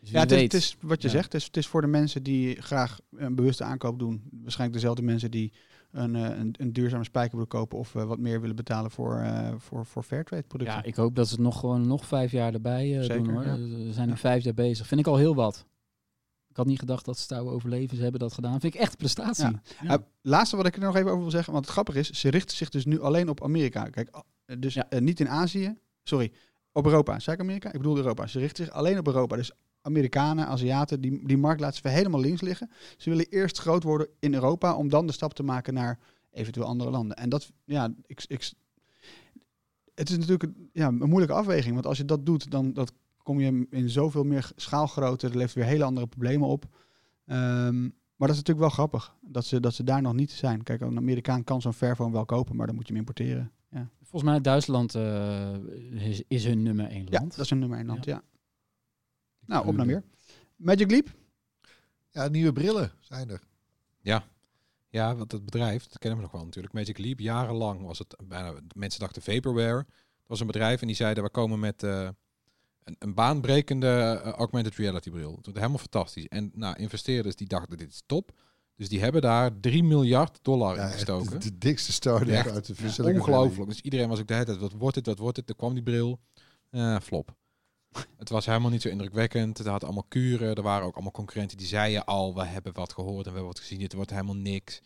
[0.00, 0.52] Dus Ja, het is, weet.
[0.52, 1.14] het is wat je Ja.
[1.14, 1.32] zegt.
[1.32, 4.22] Het is, het is voor de mensen die graag een bewuste aankoop doen.
[4.42, 5.52] Waarschijnlijk dezelfde mensen die
[5.92, 9.18] een, eh, een, een duurzame spijker willen kopen of eh, wat meer willen betalen voor,
[9.18, 10.74] eh voor, voor Fairtrade producten.
[10.76, 13.32] Ja, ik hoop dat ze het nog gewoon nog vijf jaar erbij eh, Zeker, doen
[13.32, 13.44] hoor.
[13.44, 13.56] ja.
[13.56, 14.18] We zijn nu Ja.
[14.18, 14.86] vijf jaar bezig.
[14.86, 15.66] Vind ik al heel wat.
[16.48, 18.60] Ik had niet gedacht dat Stouwe Overleven ze hebben dat gedaan.
[18.60, 19.48] Vind ik echt prestatie.
[19.82, 20.04] Ja.
[20.22, 22.56] Laatste wat ik er nog even over wil zeggen, want het grappige is, ze richten
[22.56, 23.82] zich dus nu alleen op Amerika.
[23.84, 24.22] Kijk,
[24.58, 26.32] dus niet in Azië, sorry,
[26.72, 27.18] op Europa.
[27.18, 27.68] Zei ik Amerika?
[27.72, 28.26] Ik bedoel Europa.
[28.26, 29.36] Ze richten zich alleen op Europa.
[29.36, 32.70] Dus Amerikanen, Aziaten, die, die markt laten ze helemaal links liggen.
[32.96, 35.98] Ze willen eerst groot worden in Europa om dan de stap te maken naar
[36.30, 37.16] eventueel andere landen.
[37.16, 38.52] En dat, ja, ik, ik,
[39.94, 41.74] het is natuurlijk een, ja, een moeilijke afweging.
[41.74, 45.26] Want als je dat doet, dan dat kom je in zoveel meer schaalgrootte.
[45.26, 46.64] Dat levert weer hele andere problemen op.
[47.26, 50.62] Ehm, maar dat is natuurlijk wel grappig, dat ze, dat ze daar nog niet zijn.
[50.62, 53.52] Kijk, een Amerikaan kan zo'n Fairphone wel kopen, maar dan moet je hem importeren.
[53.70, 55.54] Ja, Volgens mij Duitsland eh,
[55.90, 57.36] is, is hun nummer één ja land.
[57.36, 58.22] dat is een nummer 1 land, ja.
[59.50, 60.04] Nou, op naar kleuren.
[60.56, 60.66] meer.
[60.76, 61.06] Magic Leap?
[62.10, 63.40] Ja, nieuwe brillen zijn er.
[64.92, 66.74] Ja, want het bedrijf, dat kennen we nog wel natuurlijk.
[66.74, 69.76] Magic Leap, jarenlang was het bijna, mensen dachten vaporware.
[69.86, 72.08] Dat was een bedrijf en die zeiden, we komen met eh,
[72.84, 75.34] een, een baanbrekende eh, augmented reality bril.
[75.34, 76.26] Dat was helemaal fantastisch.
[76.28, 78.30] En nou, investeerders die dachten, dit is top.
[78.76, 81.30] Dus die hebben daar 3 miljard dollar Ja, in gestoken.
[81.30, 82.50] De, de dikste start-up Echt.
[82.50, 83.68] uit de Ja, Silicon ongelooflijk.
[83.68, 85.48] Dus iedereen was ook de hele tijd, wat wordt het, wat wordt het?
[85.48, 86.20] Er kwam die bril,
[86.70, 87.36] Eh, flop.
[88.16, 89.58] Het was helemaal niet zo indrukwekkend.
[89.58, 90.54] Het had allemaal kuren.
[90.54, 93.44] Er waren ook allemaal concurrenten die zeiden al, we hebben wat gehoord en we hebben
[93.44, 93.82] wat gezien.
[93.82, 94.80] Het wordt helemaal niks.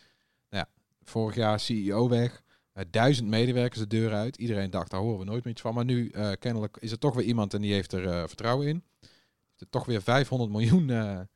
[0.50, 2.42] Nou ja, vorig jaar CEO weg.
[2.74, 4.36] Eh, duizend medewerkers de deur uit.
[4.36, 5.74] Iedereen dacht, daar horen we nooit meer iets van.
[5.74, 8.66] Maar nu eh, kennelijk is er toch weer iemand en die heeft er eh, vertrouwen
[8.66, 8.82] in.
[9.00, 11.26] Heeft er toch weer 500 miljoen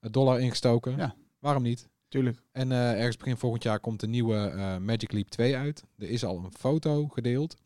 [0.00, 0.96] dollar ingestoken.
[0.96, 1.14] Ja.
[1.38, 1.88] Waarom niet?
[2.08, 2.42] Tuurlijk.
[2.52, 5.84] En ergens begin volgend jaar komt de nieuwe Magic Leap 2 uit.
[5.98, 7.56] Er is al een foto gedeeld.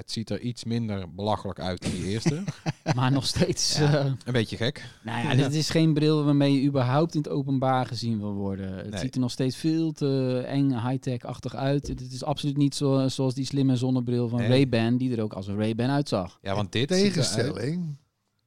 [0.00, 2.42] Het ziet er iets minder belachelijk uit dan die eerste.
[2.94, 3.76] Maar nog steeds...
[3.78, 3.98] Ja.
[3.98, 4.84] eh, een beetje gek.
[5.02, 8.76] nou ja, dit is geen bril waarmee je überhaupt in het openbaar gezien wil worden.
[8.76, 9.00] Het Nee.
[9.00, 11.86] ziet er nog steeds veel te eng, high-tech-achtig uit.
[11.88, 14.48] Het is absoluut niet zo, zoals die slimme zonnebril van Nee.
[14.48, 16.38] Ray-Ban, die er ook als een Ray-Ban uitzag.
[16.42, 16.88] Ja, want dit.
[16.88, 17.96] Tegenstelling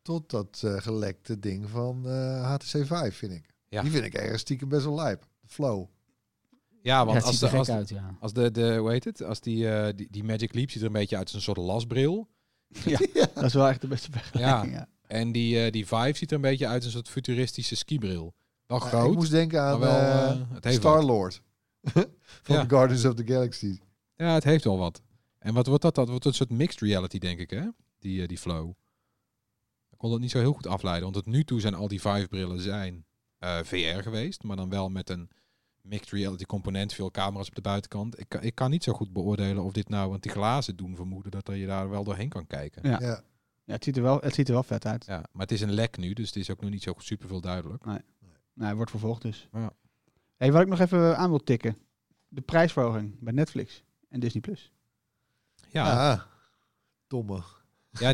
[0.01, 3.45] tot dat eh, gelekte ding van eh, HTC 5, vind ik.
[3.67, 3.81] Ja.
[3.81, 5.21] Die vind ik ergens stiekem best wel lijp.
[5.41, 5.85] De flow.
[6.83, 8.15] Ja, Ja, want als, de, als, uit, ja.
[8.19, 9.23] als de, de, hoe heet het?
[9.23, 11.57] Als die, eh, die, die Magic Leap ziet er een beetje uit als een soort
[11.57, 12.27] lasbril.
[13.33, 14.73] Dat is wel echt de beste vergelijking.
[14.73, 14.87] Ja.
[15.07, 18.33] En die, eh, die Vive ziet er een beetje uit als een soort futuristische skibril.
[18.65, 19.11] Wel Ja, groot.
[19.11, 20.93] ik moest denken aan wel, eh, het heeft wat.
[20.93, 21.41] Star-Lord.
[22.43, 22.61] van Ja.
[22.61, 23.79] the Guardians of the Galaxy.
[24.15, 25.01] Ja, het heeft wel wat.
[25.39, 25.95] En wat wordt dat?
[25.95, 27.63] Dat wordt een soort mixed reality, denk ik, hè?
[27.99, 28.69] Die, die flow.
[29.91, 31.03] Ik kon dat niet zo heel goed afleiden.
[31.03, 33.05] Want tot nu toe zijn al die Vive-brillen zijn
[33.37, 34.43] eh, VR geweest.
[34.43, 35.29] Maar dan wel met een
[35.83, 36.93] mixed reality component.
[36.93, 38.19] Veel camera's op de buitenkant.
[38.19, 40.09] Ik, kan- ik kan niet zo goed beoordelen of dit nou...
[40.09, 42.89] Want die glazen doen vermoeden dat je daar wel doorheen kan kijken.
[42.89, 42.99] Ja.
[43.01, 43.21] Ja.
[43.65, 45.05] Ja, het, ziet er wel, het ziet er wel vet uit.
[45.05, 47.27] Ja, maar het is een lek nu, dus het is ook nog niet zo super
[47.27, 47.85] veel duidelijk.
[47.85, 47.99] Nou,
[48.59, 49.47] hij wordt vervolgd dus.
[49.53, 49.73] Ja.
[50.37, 51.77] Hey, wat ik nog even aan wil tikken.
[52.27, 54.41] De prijsverhoging bij Netflix en Disney+.
[54.41, 54.71] Plus.
[55.69, 56.11] Ja, ja.
[56.11, 56.21] Ah,
[57.07, 57.41] domme.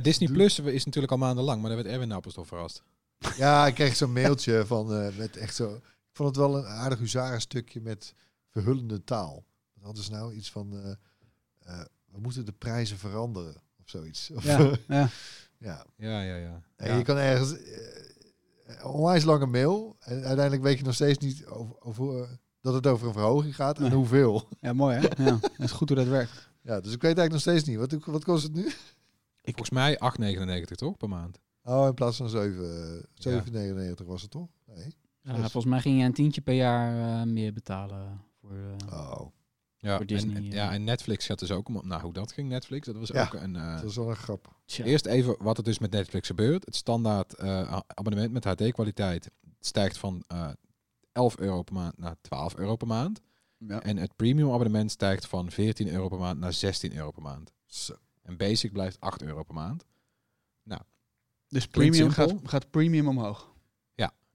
[0.02, 2.84] Disney Plus is natuurlijk al maandenlang, maar daar werd Erwin pas door verrast.
[3.38, 5.82] Ja, ik kreeg zo'n mailtje van eh, met echt zo.
[6.10, 8.14] Ik vond het wel een aardig huzarenstukje met
[8.50, 9.46] verhullende taal.
[9.74, 10.34] Wat hadden ze nou?
[10.34, 10.92] Iets van eh,
[11.60, 14.32] eh, we moeten de prijzen veranderen of zoiets.
[14.32, 14.58] Of, Ja,
[14.88, 15.10] ja.
[15.58, 15.86] ja.
[15.98, 16.62] Ja, ja, ja.
[16.76, 21.46] En je kan ergens eh, onwijs lange mail en uiteindelijk weet je nog steeds niet
[21.46, 23.92] over, over dat het over een verhoging gaat en Nee.
[23.94, 24.48] hoeveel.
[24.62, 25.24] ja mooi hè?
[25.24, 26.50] Ja, dat is goed hoe dat werkt.
[26.62, 27.78] Ja, dus ik weet eigenlijk nog steeds niet.
[27.78, 28.72] Wat, wat kost het nu?
[29.44, 30.00] Volgens mij
[30.62, 31.40] 8,99 toch per maand?
[31.64, 34.48] Oh, in plaats van 7, eh, 7,99 was het toch?
[34.66, 34.96] Nee.
[35.38, 35.52] Yes.
[35.52, 38.22] volgens mij ging je een tientje per jaar eh, meer betalen.
[38.42, 38.52] Voor,
[38.90, 39.28] eh, Oh,
[39.78, 40.54] Ja, en, ja.
[40.54, 41.82] ja, en Netflix gaat dus ook om.
[41.88, 43.24] Nou, hoe dat ging, Netflix, dat was Ja.
[43.24, 43.56] ook een.
[43.56, 44.56] eh, dat is wel een grap.
[44.66, 44.86] tja.
[44.86, 46.66] Eerst even wat er dus met Netflix gebeurt.
[46.66, 50.50] Het standaard eh, abonnement met HD-kwaliteit stijgt van eh
[51.12, 53.22] 11 euro per maand naar 12 euro per maand.
[53.58, 53.82] Ja.
[53.82, 57.54] En het premium abonnement stijgt van 14 euro per maand naar 16 euro per maand.
[57.66, 57.96] Zo.
[58.22, 59.86] En basic blijft 8 euro per maand.
[61.52, 63.49] Dus Klinkt premium gaat, gaat premium omhoog.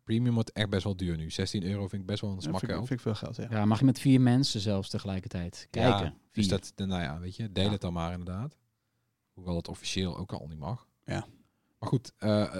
[0.04, 1.30] Premium wordt echt best wel duur nu.
[1.30, 2.88] 16 euro vind ik best wel een Dat smak vind, ik- geld.
[2.88, 3.58] vind ik veel geld, ja.
[3.58, 6.04] Ja, mag je met vier mensen zelfs tegelijkertijd kijken.
[6.04, 7.70] Ja, dus dat, de- nou ja, weet je, deel Ja.
[7.70, 8.56] het dan maar inderdaad.
[9.32, 10.86] Hoewel het officieel ook al niet mag.
[11.04, 11.26] Ja.
[11.78, 12.54] Maar goed, eh,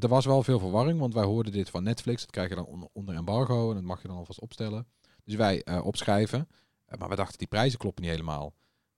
[0.00, 2.20] er was wel veel verwarring, want wij hoorden dit van Netflix.
[2.20, 4.86] Dat krijg je dan onder, onder embargo en dat mag je dan alvast opstellen.
[5.24, 6.48] Dus wij eh, opschrijven.
[6.86, 8.54] Eh, maar we dachten, die prijzen kloppen niet helemaal.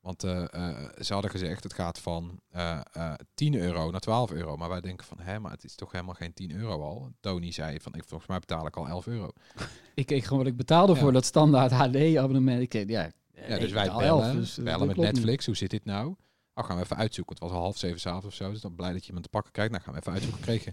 [0.06, 4.56] Want eh, ze hadden gezegd, het gaat van eh, eh, 10 euro naar 12 euro.
[4.56, 7.10] Maar wij denken van, hè, maar het is toch helemaal geen 10 euro al.
[7.20, 9.30] Tony zei van, ik, volgens mij betaal ik al 11 euro.
[9.94, 10.98] Ik keek gewoon wat ik betaalde Ja.
[10.98, 12.60] voor dat standaard HD-abonnement.
[12.60, 13.10] Ik keek, ja,
[13.48, 15.06] Ja, dus wij bellen, elf, dus, bellen dat met niet.
[15.06, 15.46] Netflix.
[15.46, 16.14] Hoe zit dit nou?
[16.54, 17.34] Oh, gaan we even uitzoeken.
[17.34, 18.50] Het was al half zeven s'avonds of zo.
[18.50, 19.70] Dus dan blij dat je iemand te pakken krijgt.
[19.72, 20.40] Nou, gaan we even uitzoeken.
[20.48, 20.72] Kreeg je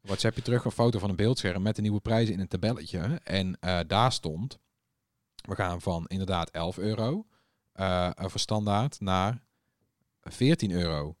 [0.00, 3.20] WhatsApp je terug een foto van een beeldscherm met de nieuwe prijzen in een tabelletje.
[3.24, 4.58] En daar stond,
[5.34, 7.26] we gaan van inderdaad 11 euro
[7.74, 9.42] eh, eh, voor standaard naar
[10.22, 11.16] 14 euro.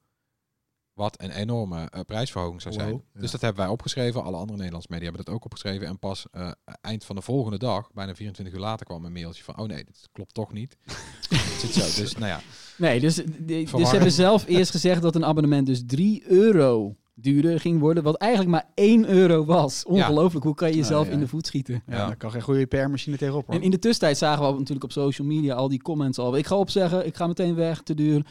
[0.92, 2.90] Wat een enorme eh, prijsverhoging zou zijn.
[2.90, 3.20] Wow, ja.
[3.20, 4.22] Dus dat hebben wij opgeschreven.
[4.22, 5.86] Alle andere Nederlandse media hebben dat ook opgeschreven.
[5.86, 6.50] En pas eh,
[6.80, 9.58] eind van de volgende dag, bijna 24 uur later, kwam een mailtje van...
[9.58, 10.76] Oh nee, dit klopt toch niet.
[11.28, 12.02] het zit zo.
[12.02, 12.40] Dus nou ja,
[12.76, 16.96] Nee, dus, de- dus ze hebben zelf eerst gezegd dat een abonnement dus 3 euro
[17.14, 18.02] duurder ging worden.
[18.02, 19.84] Wat eigenlijk maar 1 euro was.
[19.84, 21.12] Ongelooflijk, hoe kan je jezelf ja.
[21.12, 21.82] in de voet schieten?
[21.86, 22.06] Ja, Ja.
[22.06, 23.54] daar kan geen goede PR-machine tegenop hoor.
[23.54, 26.36] En in de tussentijd zagen we natuurlijk op social media al die comments al.
[26.36, 28.26] Ik ga opzeggen, ik ga meteen weg, te duur.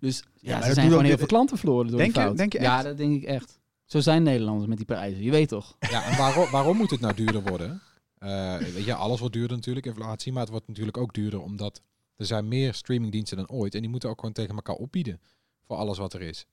[0.00, 2.14] Dus ja, ze dat zijn doet gewoon ook heel de- veel klanten verloren door Denk
[2.14, 2.36] je- fout.
[2.36, 3.58] denk je Ja, dat denk ik echt.
[3.84, 5.76] Zo zijn Nederlanders met die prijzen, je weet toch?
[5.90, 7.80] Ja, en waarom, waarom moet het nou duurder worden?
[8.18, 10.32] Eh, weet je, alles wordt duurder natuurlijk, inflatie.
[10.32, 11.80] Maar het wordt natuurlijk ook duurder omdat
[12.16, 13.74] er zijn meer streamingdiensten dan ooit.
[13.74, 15.20] En die moeten ook gewoon tegen elkaar opbieden
[15.66, 16.46] voor alles wat er is.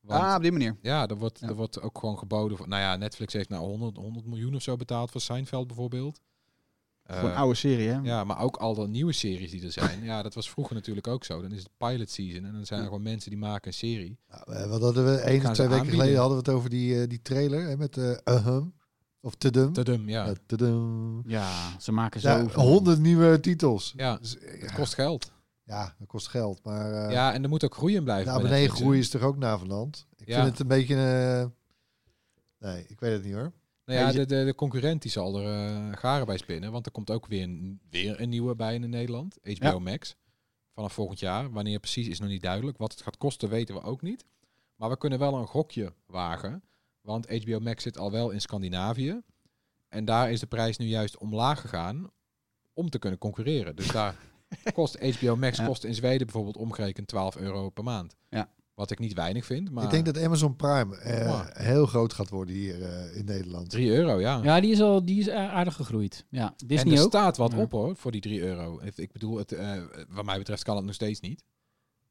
[0.00, 0.76] Want, ah, op die manier.
[0.82, 1.48] ja, er wordt, Ja.
[1.48, 2.56] er wordt ook gewoon geboden.
[2.56, 6.20] Voor, nou ja, Netflix heeft nou 100, 100 miljoen of zo betaald voor Seinfeld bijvoorbeeld.
[7.02, 7.98] Eh, Gewoon een oude serie, hè?
[8.02, 10.02] ja, maar ook al de nieuwe series die er zijn.
[10.04, 11.42] ja, dat was vroeger natuurlijk ook zo.
[11.42, 14.18] Dan is het pilot season en dan zijn er gewoon mensen die maken een serie.
[14.28, 15.90] Nou, eh, wat hadden we één of twee weken aanbieden?
[15.90, 18.72] geleden hadden we het over die, eh, die trailer hè, met eh Ahum.
[19.22, 19.72] Of Tadum.
[19.72, 20.26] Tadum, ja.
[20.48, 21.22] Ja.
[21.26, 22.28] Ja, ze maken zo.
[22.28, 23.92] Ja, honderd nieuwe titels.
[23.96, 25.32] Ja, Dus, eh, Het kost geld.
[25.70, 26.64] Ja, dat kost geld.
[26.64, 28.26] Maar eh ja, en er moet ook groei in blijven.
[28.32, 30.06] naar bij beneden groeien is toch ook navenant?
[30.16, 30.34] Ik Ja.
[30.36, 30.94] vind het een beetje...
[30.96, 33.52] eh, nee, ik weet het niet hoor.
[33.84, 36.72] Nou ja, de, de, de concurrent die zal er eh, garen bij spinnen.
[36.72, 39.38] Want er komt ook weer een, weer een nieuwe bij in Nederland.
[39.42, 39.78] HBO Ja.
[39.78, 40.16] Max.
[40.74, 41.50] Vanaf volgend jaar.
[41.50, 42.78] Wanneer precies is nog niet duidelijk.
[42.78, 44.24] Wat het gaat kosten weten we ook niet.
[44.76, 46.62] Maar we kunnen wel een gokje wagen.
[47.00, 49.20] Want HBO Max zit al wel in Scandinavië.
[49.88, 52.10] En daar is de prijs nu juist omlaag gegaan.
[52.72, 53.76] Om te kunnen concurreren.
[53.76, 54.14] Dus daar
[54.74, 55.66] kost HBO Max Ja.
[55.66, 58.16] kost in Zweden bijvoorbeeld omgerekend 12 euro per maand.
[58.28, 58.48] Ja.
[58.74, 59.70] Wat ik niet weinig vind.
[59.70, 63.70] Maar Ik denk dat Amazon Prime eh, heel groot gaat worden hier eh, in Nederland.
[63.70, 64.40] 3 euro, ja.
[64.42, 66.24] Ja, die is al die is aardig gegroeid.
[66.30, 67.08] Ja, en Disney er ook.
[67.08, 67.58] staat wat Ja.
[67.58, 68.80] op hoor, voor die 3 euro.
[68.82, 71.42] Ik- Ik bedoel, het, eh, wat mij betreft kan het nog steeds niet.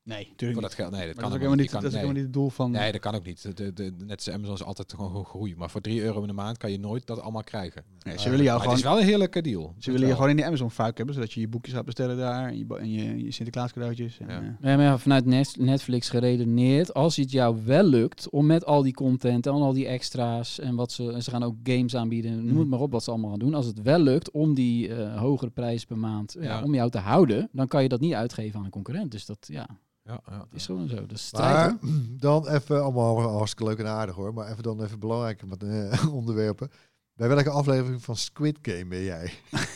[0.10, 0.92] Nee, natuurlijk dat geld.
[0.92, 2.02] Nee, dat Maar kan dat ook helemaal niet, kan- dat is nee.
[2.06, 2.72] helemaal niet het doel van...
[2.72, 3.58] Nee, dat kan ook niet.
[3.58, 5.56] De, de, net als Amazon is altijd gewoon groei.
[5.56, 7.84] Maar voor 3 euro in de maand kan je nooit dat allemaal krijgen.
[8.04, 8.96] Nee, ze willen jou Maar het is gewoon...
[8.96, 9.76] wel een heerlijke deal.
[9.80, 12.18] Ze willen je gewoon in die Amazon fuik hebben, zodat je je boekjes gaat bestellen
[12.18, 14.20] daar en je, en je, je Sinterklaas cadeautjes.
[14.20, 14.36] En, Ja.
[14.42, 18.66] eh, Nee, maar ja, vanuit Net- Netflix geredeneerd, als het jou wel lukt om met
[18.66, 21.96] al die content en al die extra's en wat ze, en ze gaan ook games
[21.96, 22.68] aanbieden, noem het Mhm.
[22.70, 23.54] maar op wat ze allemaal gaan doen.
[23.54, 26.44] Als het wel lukt om die eh, hogere prijs per maand, ja.
[26.44, 26.64] Ja.
[26.64, 29.12] om jou te houden, dan kan je dat niet uitgeven aan een concurrent.
[29.12, 29.68] Dus dat, ja,
[30.10, 30.96] Ja, ja, het is gewoon zo.
[30.96, 31.92] Dat is strijd, Maar hoor.
[32.20, 36.14] dan even, allemaal hartstikke leuk en aardig hoor, maar even dan even belangrijke met, eh,
[36.16, 36.72] onderwerpen.
[37.14, 39.34] Bij welke aflevering van Squid Game ben jij?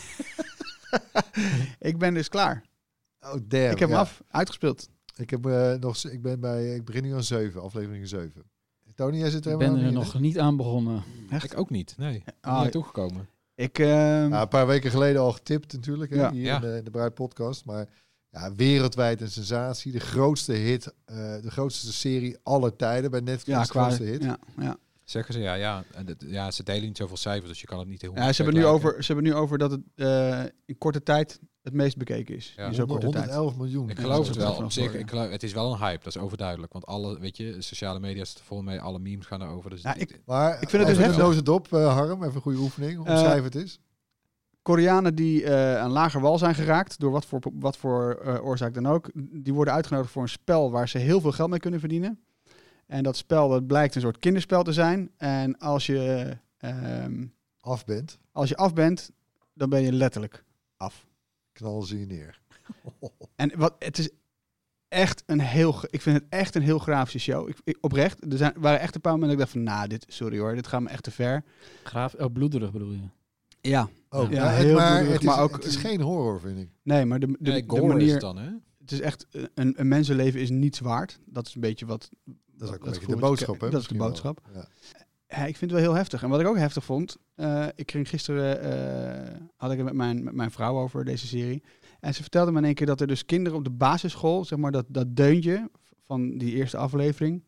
[1.89, 2.63] ik ben dus klaar.
[3.21, 3.71] Oh damn.
[3.71, 3.87] ik heb ja.
[3.87, 4.89] hem af, uitgespeeld.
[5.15, 8.43] Ik, heb, eh, nog, ik, ben bij, ik begin nu aan 7, aflevering 7.
[8.95, 11.03] Tony, jij zit er Ik ben er nog niet aan begonnen.
[11.29, 11.43] Echt?
[11.43, 11.95] Ik ook niet.
[11.97, 13.27] Nee, Ah, niet naartoe gekomen.
[13.55, 14.25] Ik, ehm, hè?
[14.27, 16.31] Ja, een paar weken geleden al getipt natuurlijk, hè, Ja.
[16.31, 16.55] hier Ja.
[16.55, 17.65] in de, in de Bruid podcast.
[17.65, 17.87] Maar
[18.33, 19.91] ja, wereldwijd een sensatie.
[19.91, 23.57] De grootste hit, eh, de grootste serie aller tijden bij Netflix.
[23.57, 24.23] ja, de qua, grootste hit.
[24.23, 24.77] ja, ja.
[25.03, 25.83] Zeggen ze ja, ja.
[25.93, 28.33] En dat- ja, ze delen niet zoveel cijfers, dus je kan het niet heel ja,
[28.33, 31.73] ze, hebben nu over, ze hebben nu over dat het eh, in korte tijd het
[31.73, 32.53] meest bekeken is.
[32.57, 32.65] Ja.
[32.67, 33.15] In zo'n korte tijd.
[33.25, 33.89] 111 miljoen.
[33.89, 34.93] Ik geloof het is wel op zich.
[34.93, 36.73] Ik geloof, het is wel een hype, dat is overduidelijk.
[36.73, 39.69] Want alle, weet je, sociale media zitten vol mee, alle memes gaan erover.
[39.69, 41.23] Dus Ja, ik- Maar Ik vind het dus heftig.
[41.23, 42.23] nose het op, eh, Harm.
[42.23, 42.99] Even een goede oefening.
[42.99, 43.79] Omschrijf het eens.
[44.63, 48.73] Koreanen die eh aan lager wal zijn geraakt, door wat voor, wat voor eh, oorzaak
[48.73, 51.79] dan ook, die worden uitgenodigd voor een spel waar ze heel veel geld mee kunnen
[51.79, 52.19] verdienen.
[52.85, 55.11] En dat spel dat blijkt een soort kinderspel te zijn.
[55.17, 57.25] En als je, ehm,
[57.59, 59.11] Af bent, als je af bent,
[59.53, 60.43] dan ben je letterlijk
[60.77, 61.05] af.
[61.85, 62.39] ze je neer.
[63.35, 64.09] En wat, het is
[64.87, 67.49] echt een heel, ik vind het echt een heel grafische show.
[67.49, 69.87] Ik, ik- oprecht, er zijn, waren echt een paar momenten dat ik dacht van, nou,
[69.87, 71.43] dit, sorry hoor, dit gaat me echt te ver.
[71.83, 73.01] Graaf, oh, bloederig bedoel je?
[73.67, 76.01] Ja, Oh, Ja, ja, het- heel maar, bloederig, het is, maar ook- het is geen
[76.01, 76.69] horror, vind ik.
[76.83, 78.49] nee, maar de, de, nee, de gore is manier, het dan, hè?
[78.79, 81.19] het is echt, een, een mensenleven is niets waard.
[81.25, 82.09] Dat is een beetje wat...
[82.57, 83.69] Dat is ook dat de boodschap, hè?
[83.69, 84.41] Dat is de boodschap.
[84.53, 84.67] Ja.
[85.27, 86.23] Ja, ik vind het wel heel heftig.
[86.23, 89.95] En wat ik ook heftig vond, eh, ik ging gisteren, eh, had ik het met
[89.95, 91.63] mijn, met mijn vrouw over deze serie.
[91.99, 94.59] En ze vertelde me in één keer dat er dus kinderen op de basisschool, zeg
[94.59, 95.69] maar dat, dat deuntje
[96.01, 97.43] van die eerste aflevering,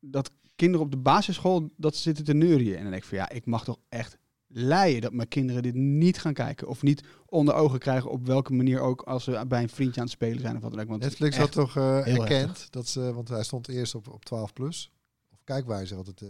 [0.00, 2.74] dat kinderen op de basisschool dat ze zitten te neurien.
[2.76, 4.18] En dan denk ik van ja, ik mag toch echt
[4.52, 6.68] leien dat mijn kinderen dit niet gaan kijken.
[6.68, 10.06] Of niet onder ogen krijgen op welke manier ook als ze bij een vriendje aan
[10.06, 10.88] het spelen zijn of wat dan ook.
[10.88, 12.70] Want Netflix had toch heel erkend heftig.
[12.70, 14.92] dat ze, want hij stond eerst op, op 12 plus.
[15.32, 16.20] Of kijkwijzer had het.
[16.22, 16.28] eh,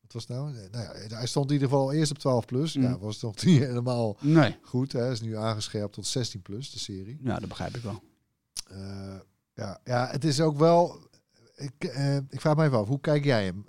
[0.00, 0.52] wat was nou?
[0.70, 2.76] Nou ja, hij stond in ieder geval eerst op 12 plus.
[2.76, 2.82] Mm.
[2.82, 4.92] Ja, was toch niet helemaal Nee, goed.
[4.92, 5.00] Hè?
[5.00, 7.18] Hij is nu aangescherpt tot 16 plus, de serie.
[7.22, 8.02] ja, dat begrijp ik wel.
[8.68, 9.16] Eh,
[9.54, 11.04] ja, ja, het is ook wel.
[11.56, 11.84] Ik,
[12.28, 13.64] ik vraag me even af, hoe kijk jij hem?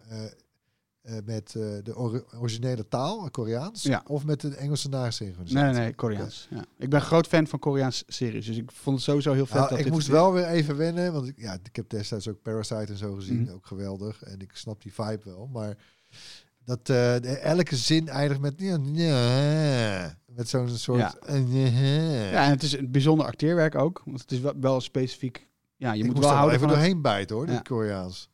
[1.07, 4.03] Eh, met eh, de ori- originele taal, Koreaans, Ja.
[4.07, 5.63] of met de Engelse nasynchronisatie?
[5.65, 6.47] Nee, nee, nee, Koreaans.
[6.49, 6.65] Ja.
[6.77, 9.55] Ik ben groot fan van Koreaanse series, dus ik vond het sowieso heel vet.
[9.55, 12.27] Nou, dat ik dit moest wel weer even wennen, want ik, ja, ik heb destijds
[12.27, 13.51] ook Parasite en zo gezien, Mhm.
[13.53, 14.23] ook geweldig.
[14.23, 15.77] En ik snap die vibe wel, maar
[16.65, 18.59] dat de- elke zin eindigt met
[20.25, 21.15] met zo'n soort Ja.
[22.31, 25.47] Ja, en het is een bijzonder acteerwerk ook, want het is wel, wel specifiek.
[25.75, 27.51] Ja, je ik moet wel er houden even doorheen bijten hoor, Ja.
[27.51, 28.29] dit Koreaans.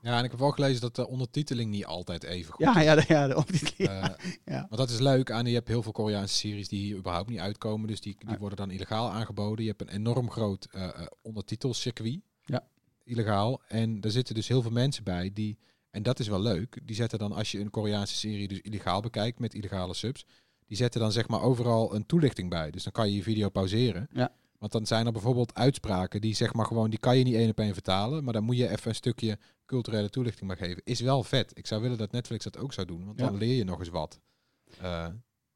[0.00, 2.84] Ja, en ik heb wel gelezen dat de ondertiteling niet altijd even goed Ja, is.
[2.84, 4.02] ja, de, ja, de ondertiteling.
[4.02, 4.66] Eh, Ja.
[4.68, 5.46] Maar dat is leuk aan.
[5.46, 7.88] Je hebt heel veel Koreaanse series die hier überhaupt niet uitkomen.
[7.88, 9.64] Dus die, die worden dan illegaal aangeboden.
[9.64, 12.20] Je hebt een enorm groot eh, eh, ondertitelcircuit.
[12.44, 12.66] Ja.
[13.04, 13.60] Illegaal.
[13.68, 15.58] En daar zitten dus heel veel mensen bij die...
[15.90, 16.80] En dat is wel leuk.
[16.84, 20.24] Die zetten dan, als je een Koreaanse serie dus illegaal bekijkt met illegale subs...
[20.66, 22.70] Die zetten dan zeg maar overal een toelichting bij.
[22.70, 24.08] Dus dan kan je je video pauzeren.
[24.12, 24.32] Ja.
[24.58, 26.90] Want dan zijn er bijvoorbeeld uitspraken die zeg maar gewoon...
[26.90, 28.24] Die kan je niet één op één vertalen.
[28.24, 30.82] Maar dan moet je even een stukje culturele toelichting maar geven.
[30.84, 31.58] Is wel vet.
[31.58, 33.04] Ik zou willen dat Netflix dat ook zou doen.
[33.04, 33.24] Want Ja.
[33.26, 34.20] dan leer je nog eens wat.
[34.80, 35.06] Eh,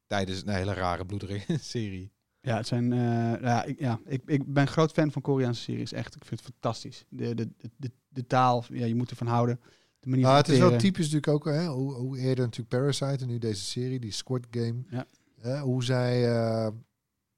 [0.07, 2.11] tijdens een hele rare bloederige serie.
[2.41, 5.91] Ja, het zijn, eh, ja, ik, ja ik, ik ben groot fan van Koreaanse series,
[5.93, 6.15] echt.
[6.15, 7.05] Ik vind het fantastisch.
[7.09, 9.59] De, de, de, de, taal, ja, je moet ervan houden.
[9.99, 12.69] De manier Maar van het is wel typisch natuurlijk ook, hè, hoe, hoe eerder natuurlijk
[12.75, 14.83] Parasite en nu deze serie, die Squid Game.
[14.89, 15.05] Ja.
[15.41, 16.67] hè, hoe zij eh,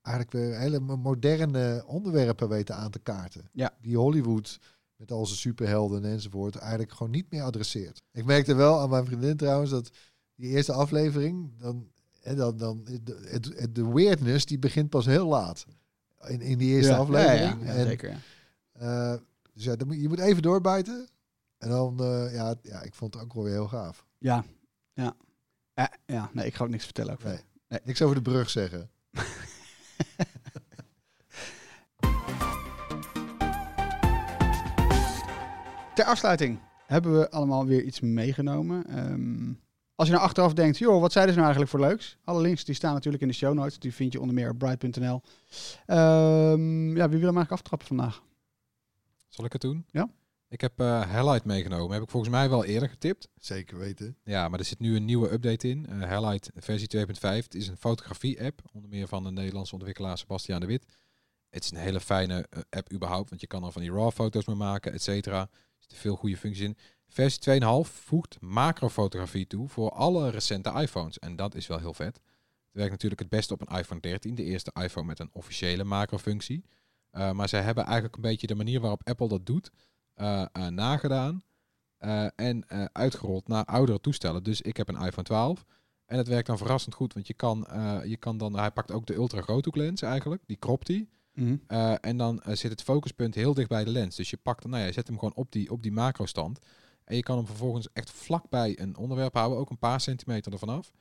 [0.06, 3.50] eigenlijk weer hele mo- moderne onderwerpen weten aan te kaarten.
[3.52, 3.74] Ja.
[3.82, 4.60] Die Hollywood
[4.96, 8.02] met al zijn superhelden enzovoort eigenlijk gewoon niet meer adresseert.
[8.12, 9.90] Ik merkte wel aan mijn vriendin trouwens dat
[10.36, 11.88] die eerste aflevering, dan,
[12.22, 15.66] hè, dan, dan de, de weirdness die begint pas heel laat.
[16.28, 17.60] In, in die eerste Ja, aflevering.
[17.66, 18.24] Ja, ja, En, zeker.
[18.72, 19.14] Eh,
[19.54, 21.08] dus ja, dan moet, je moet even doorbijten.
[21.58, 24.06] En dan, eh, ja, ja, ik vond het ook wel weer heel gaaf.
[24.18, 24.44] Ja,
[24.94, 25.16] ja.
[25.74, 27.14] Eh, ja, nee, ik ga ook niks vertellen.
[27.14, 27.40] Ook Nee.
[27.68, 27.80] Nee.
[27.84, 28.90] Niks over de brug zeggen.
[35.96, 38.86] Ter afsluiting hebben we allemaal weer iets meegenomen.
[38.88, 39.54] Ehm,
[39.96, 42.18] als je nou achteraf denkt, joh, wat zeiden ze nou eigenlijk voor leuks?
[42.24, 43.80] Alle links die staan natuurlijk in de show notes.
[43.80, 45.22] Die vind je onder meer op bright.nl.
[45.86, 48.24] Ehm, ja, wie wil hem eigenlijk aftrappen vandaag?
[49.30, 49.86] Zal ik het doen?
[49.92, 50.10] Ja.
[50.50, 51.94] Ik heb eh Highlight meegenomen.
[51.94, 53.30] Heb ik volgens mij wel eerder getipt.
[53.40, 54.18] Zeker weten.
[54.24, 55.86] Ja, maar er zit nu een nieuwe update in.
[55.86, 57.06] Eh Highlight versie 2.5.
[57.20, 58.62] Het is een fotografie-app.
[58.74, 60.86] Onder meer van de Nederlandse ontwikkelaar Sebastiaan de Wit.
[61.50, 63.30] Het is een hele fijne eh, app überhaupt.
[63.30, 65.42] Want je kan er van die RAW-foto's mee maken, et cetera.
[65.42, 66.78] Er zitten veel goede functies in.
[67.08, 71.20] Versie 2.5 voegt macrofotografie toe voor alle recente iPhones.
[71.20, 72.16] En dat is wel heel vet.
[72.16, 74.36] Het werkt natuurlijk het beste op een iPhone 13.
[74.36, 76.66] De eerste iPhone met een officiële macrofunctie.
[77.10, 79.72] Eh, maar zij hebben eigenlijk een beetje de manier waarop Apple dat doet
[80.16, 81.44] eh, eh, nagedaan.
[81.98, 84.44] eh, en uitgerold naar oudere toestellen.
[84.44, 85.66] Dus ik heb een iPhone 12.
[86.06, 87.14] En het werkt dan verrassend goed.
[87.14, 87.68] Want je kan,
[88.06, 90.42] je kan dan, hij pakt ook de ultra groothoeklens eigenlijk.
[90.46, 91.08] Die kropt hij.
[91.34, 91.56] Mhm.
[92.02, 94.16] En dan zit het focuspunt heel dicht bij de lens.
[94.16, 96.60] Dus je pakt, nou ja, je zet hem gewoon op die, op die macro stand.
[97.04, 99.58] En je kan hem vervolgens echt vlakbij een onderwerp houden.
[99.60, 100.92] Ook een paar centimeter ervan af.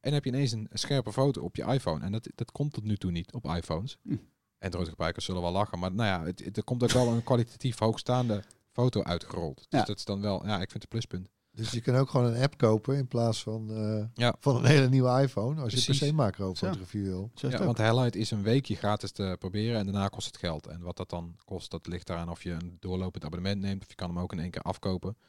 [0.00, 2.04] En heb je ineens een scherpe foto op je iPhone.
[2.04, 3.98] En dat, dat komt tot nu toe niet op iPhones.
[4.02, 4.16] Hm.
[4.58, 5.78] Android-gebruikers zullen wel lachen.
[5.78, 8.42] Maar nou ja, het, het- er komt ook wel een kwalitatief hoogstaande
[8.74, 9.56] foto uitgerold.
[9.56, 9.84] Dus Ja.
[9.84, 11.28] dat is dan wel, ja, ik vind het een pluspunt.
[11.50, 14.34] Dus je kan ook gewoon een app kopen in plaats van, eh, Ja.
[14.40, 15.60] van een hele nieuwe iPhone.
[15.62, 17.30] Als je per se macro-fotografie wil.
[17.34, 20.66] Ja, want Highlight is een weekje gratis te proberen en daarna kost het geld.
[20.66, 23.88] En wat dat dan kost, dat ligt daaraan of je een doorlopend abonnement neemt of
[23.88, 25.16] je kan hem ook in één keer afkopen.
[25.18, 25.22] Moet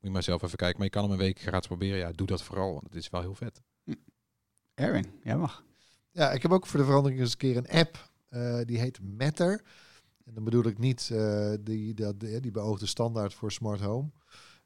[0.00, 0.76] je maar zelf even kijken.
[0.76, 1.98] Maar je kan hem een week gratis proberen.
[1.98, 3.60] Ja, doe dat vooral, want het is wel heel vet.
[4.74, 5.64] Erwin, jij mag.
[6.10, 8.10] Ja, ik heb ook voor de verandering eens een keer een app.
[8.28, 9.62] eh, die heet Matter.
[10.26, 14.10] En dan bedoel ik niet eh, die, dat, die, die beoogde standaard voor smart home.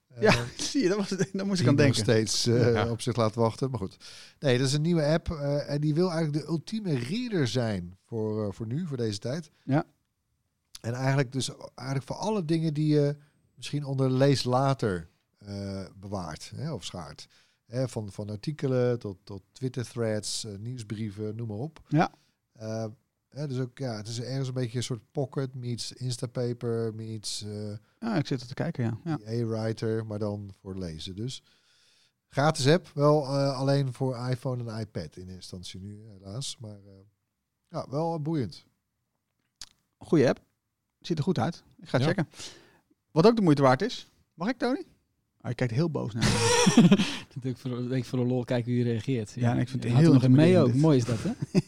[0.09, 1.95] Eh, Ja, zie je, dat was, daar moest ik aan die nog denken.
[1.95, 2.91] steeds eh, Ja.
[2.91, 3.71] op zich laat wachten.
[3.71, 3.97] Maar goed.
[4.39, 5.31] Nee, dat is een nieuwe app.
[5.31, 9.19] eh, en die wil eigenlijk de ultieme reader zijn voor, eh, voor nu, voor deze
[9.19, 9.51] tijd.
[9.65, 9.85] Ja.
[10.81, 13.17] En eigenlijk dus eigenlijk voor alle dingen die je
[13.55, 15.09] misschien onder lees later
[15.39, 17.27] eh, bewaart hè, of schaart.
[17.67, 21.81] Hè, van, van artikelen tot, tot Twitter threads, eh, nieuwsbrieven, noem maar op.
[21.89, 22.13] Ja.
[23.31, 27.43] Hè, dus ook, ja, het is ergens een beetje een soort pocket meets Instapaper meets
[27.43, 28.99] eh, Ja, ik zit er te kijken, ja.
[29.05, 29.43] ja.
[29.43, 31.43] A-writer, maar dan voor lezen dus.
[32.29, 36.57] Gratis app, wel eh, alleen voor iPhone en iPad in instantie nu helaas.
[36.61, 36.93] Maar eh,
[37.69, 38.65] ja, wel boeiend.
[39.99, 40.41] Goeie app.
[41.01, 41.63] Ziet er goed uit.
[41.81, 42.13] Ik ga het Ja.
[42.13, 42.29] checken.
[43.11, 44.09] Wat ook de moeite waard is.
[44.35, 44.83] Mag ik, Tony?
[45.43, 46.25] Oh, je kijkt heel boos naar
[47.43, 47.49] me.
[47.51, 49.33] Ik voor, ik voor de lol kijk hoe je reageert.
[49.35, 50.75] Ja, en ik vind het Had er heel nog een mee ook.
[50.75, 51.31] Mooi is dat, hè?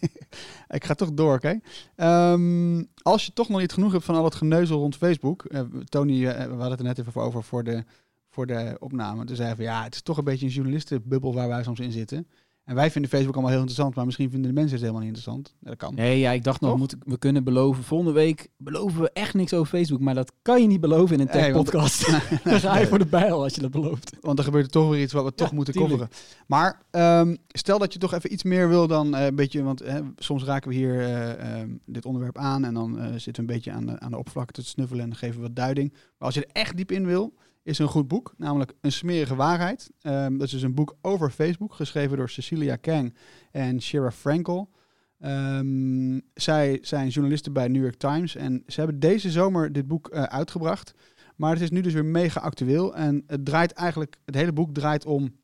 [0.73, 1.61] ik ga toch door, oké?
[1.97, 5.45] Ehm, als je toch nog niet genoeg hebt van al het geneuzel rond Facebook.
[5.45, 7.85] eh, Tony, eh, we hadden het er net even over voor de,
[8.31, 9.25] voor de opname.
[9.25, 11.93] Toen zei van ja, het is toch een beetje een journalistenbubbel waar wij soms in
[11.93, 12.27] zitten.
[12.65, 15.17] En wij vinden Facebook allemaal heel interessant, maar misschien vinden de mensen het helemaal niet
[15.17, 15.55] interessant.
[15.61, 15.95] Ja, dat kan.
[15.95, 17.85] Nee, ja, ik dacht nog, moet, we kunnen beloven.
[17.85, 20.01] Volgende week beloven we echt niks over Facebook.
[20.01, 22.11] Maar dat kan je niet beloven in een Nee, want- tech-podcast.
[22.45, 24.17] Dan ga je voor de bijl als je dat belooft.
[24.21, 26.09] Want er gebeurt toch weer iets wat we toch Ja, moeten coveren.
[26.47, 29.63] Maar ehm, stel dat je toch even iets meer wil dan eh, een beetje...
[29.63, 29.83] Want
[30.17, 32.65] soms raken we hier eh, ehm, dit onderwerp aan...
[32.65, 35.03] en dan eh, zitten we een beetje aan de, aan de oppervlakte te snuffelen...
[35.03, 35.91] en dan geven we wat duiding.
[35.93, 38.35] Maar als je er echt diep in wil, is een goed boek.
[38.37, 39.91] Namelijk Een smerige waarheid.
[40.01, 41.75] Ehm, dat is dus een boek over Facebook...
[41.75, 43.15] geschreven door Cecilia Kang
[43.51, 44.71] en Shira Frankel.
[45.19, 48.37] Ehm, zij zijn journalisten bij New York Times...
[48.37, 50.95] en ze hebben deze zomer dit boek eh, uitgebracht...
[51.37, 52.95] Maar het is nu dus weer mega actueel.
[52.95, 55.41] En het draait eigenlijk, het hele boek draait om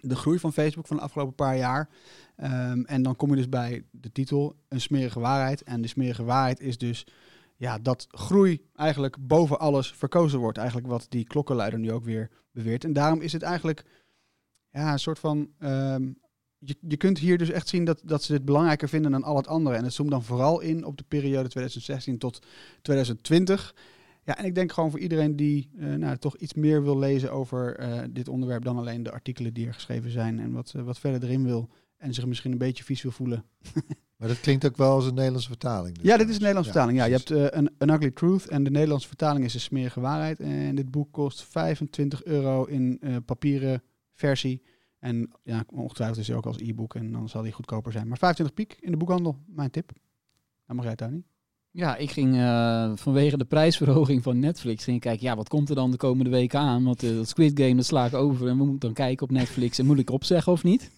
[0.00, 1.88] de groei van Facebook van de afgelopen paar jaar.
[2.36, 5.62] Ehm, en dan kom je dus bij de titel Een smerige waarheid.
[5.62, 7.06] En de smerige waarheid is dus
[7.58, 10.58] ja, dat groei eigenlijk boven alles verkozen wordt.
[10.58, 12.84] Eigenlijk wat die klokkenluider nu ook weer beweert.
[12.84, 13.84] En daarom is het eigenlijk
[14.70, 15.50] ja, een soort van...
[15.58, 16.12] ehm,
[16.58, 19.36] je, je kunt hier dus echt zien dat, dat ze dit belangrijker vinden dan al
[19.36, 19.76] het andere.
[19.76, 22.46] En het zoomt dan vooral in op de periode 2016 tot
[22.82, 23.74] 2020.
[24.24, 27.32] Ja, en ik denk gewoon voor iedereen die eh, nou, toch iets meer wil lezen
[27.32, 30.82] over eh, dit onderwerp dan alleen de artikelen die er geschreven zijn en wat, eh,
[30.82, 33.44] wat verder erin wil en zich misschien een beetje vies wil voelen.
[34.18, 35.94] Maar dat klinkt ook wel als een Nederlandse vertaling.
[35.94, 36.40] dus ja, dit is een.
[36.40, 36.98] Nederlandse vertaling.
[36.98, 40.00] Ja, je hebt eh, een, An Ugly Truth en de Nederlandse vertaling is een smerige
[40.00, 40.40] waarheid.
[40.40, 44.62] En dit boek kost 25 euro in eh, papieren versie.
[44.98, 48.08] En ja, ongetwijfeld is hij ook als e-book en dan zal die goedkoper zijn.
[48.08, 49.92] Maar 25 piek in de boekhandel, mijn tip.
[50.66, 51.22] Dan mag jij Tony.
[51.70, 55.68] Ja, ik ging eh, vanwege de prijsverhoging van Netflix ging ik kijken, ja, wat komt
[55.68, 56.84] er dan de komende weken aan?
[56.84, 59.78] Want dat Squid Game, dat sla ik over en we moeten dan kijken op Netflix.
[59.78, 60.90] En moet ik opzeggen of niet?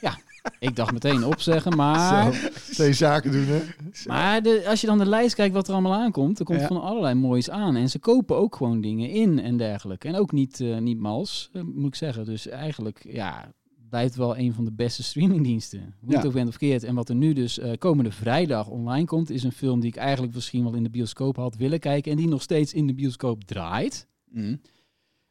[0.00, 0.18] Ja,
[0.58, 2.32] ik dacht meteen opzeggen, maar...
[2.32, 3.60] Zo, twee zaken doen, hè?
[4.06, 6.66] Maar de, als je dan de lijst kijkt wat er allemaal aankomt, er komt Ja.
[6.66, 7.76] van allerlei moois aan.
[7.76, 10.08] En ze kopen ook gewoon dingen in en dergelijke.
[10.08, 12.24] En ook niet, eh, niet mals, eh, moet ik zeggen.
[12.24, 13.52] Dus eigenlijk, ja,
[13.88, 15.94] blijft wel een van de beste streamingdiensten.
[16.00, 16.16] Hoe Ja.
[16.16, 16.82] het ook bent of keert.
[16.82, 19.96] En wat er nu dus eh, komende vrijdag online komt, is een film die ik
[19.96, 22.10] eigenlijk misschien wel in de bioscoop had willen kijken.
[22.10, 24.06] En die nog steeds in de bioscoop draait.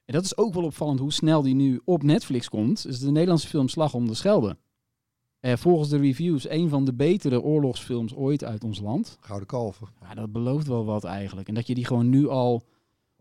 [0.06, 2.84] En dat is ook wel opvallend hoe snel die nu op Netflix komt.
[2.84, 4.58] Dus de Nederlandse film Slag om de Schelde.
[5.48, 9.18] Eh, volgens de reviews een van de betere oorlogsfilms ooit uit ons land.
[9.20, 9.88] Gouden kalver.
[10.02, 11.48] Ja, dat belooft wel wat eigenlijk.
[11.48, 12.64] En dat je die gewoon nu al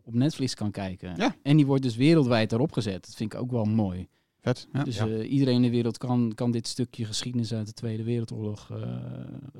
[0.04, 1.14] op Netflix kan kijken.
[1.16, 1.36] Ja.
[1.42, 3.06] En die wordt dus wereldwijd erop gezet.
[3.06, 4.08] Dat vind ik ook wel mooi.
[4.40, 4.68] Vet.
[4.72, 4.82] Ja.
[4.84, 5.06] Dus Ja.
[5.06, 8.78] eh, iedereen in de wereld kan, kan dit stukje geschiedenis uit de Tweede Wereldoorlog eh,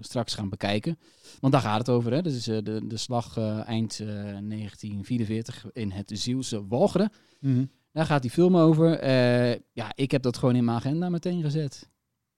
[0.01, 0.99] straks gaan bekijken.
[1.41, 2.13] Want daar gaat het over.
[2.13, 2.23] Hè?
[2.23, 7.11] Dat is de, de slag eh, eind eh, 1944 in het Zielse Walcheren.
[7.41, 7.65] Mhm.
[7.93, 8.99] Daar gaat die film over.
[8.99, 11.89] Eh, ja, ik heb dat gewoon in mijn agenda meteen gezet.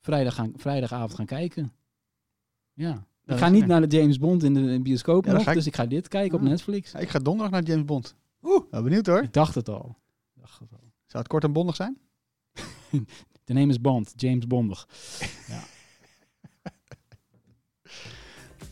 [0.09, 1.73] Vrijdag gaan, vrijdagavond gaan kijken.
[2.73, 3.07] Ja.
[3.27, 5.75] ik ga niet naar de James Bond in de, bioscoop Ja, nog, ik- dus ik
[5.75, 6.45] ga dit kijken op.
[6.45, 6.93] Netflix.
[6.93, 8.15] Ja, ik ga donderdag naar James Bond.
[8.43, 9.23] Oeh, benieuwd hoor.
[9.23, 9.97] Ik dacht het al.
[10.35, 10.79] Ik dacht het al.
[11.07, 11.99] Zou het kort en bondig zijn?
[13.45, 14.89] De name is Bond, James Bondig.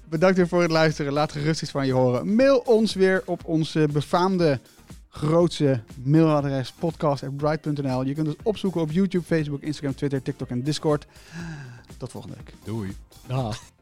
[0.08, 1.12] Bedankt weer voor het luisteren.
[1.12, 2.34] Laat gerust iets van je horen.
[2.34, 4.60] Mail ons weer op onze befaamde
[5.16, 8.04] grootste mailadres podcast.bright.nl.
[8.04, 11.06] Je kunt ons opzoeken op YouTube, Facebook, Instagram, Twitter, TikTok en Discord.
[11.96, 12.54] Tot volgende week.
[12.64, 12.96] Doei.
[13.26, 13.74] Dag.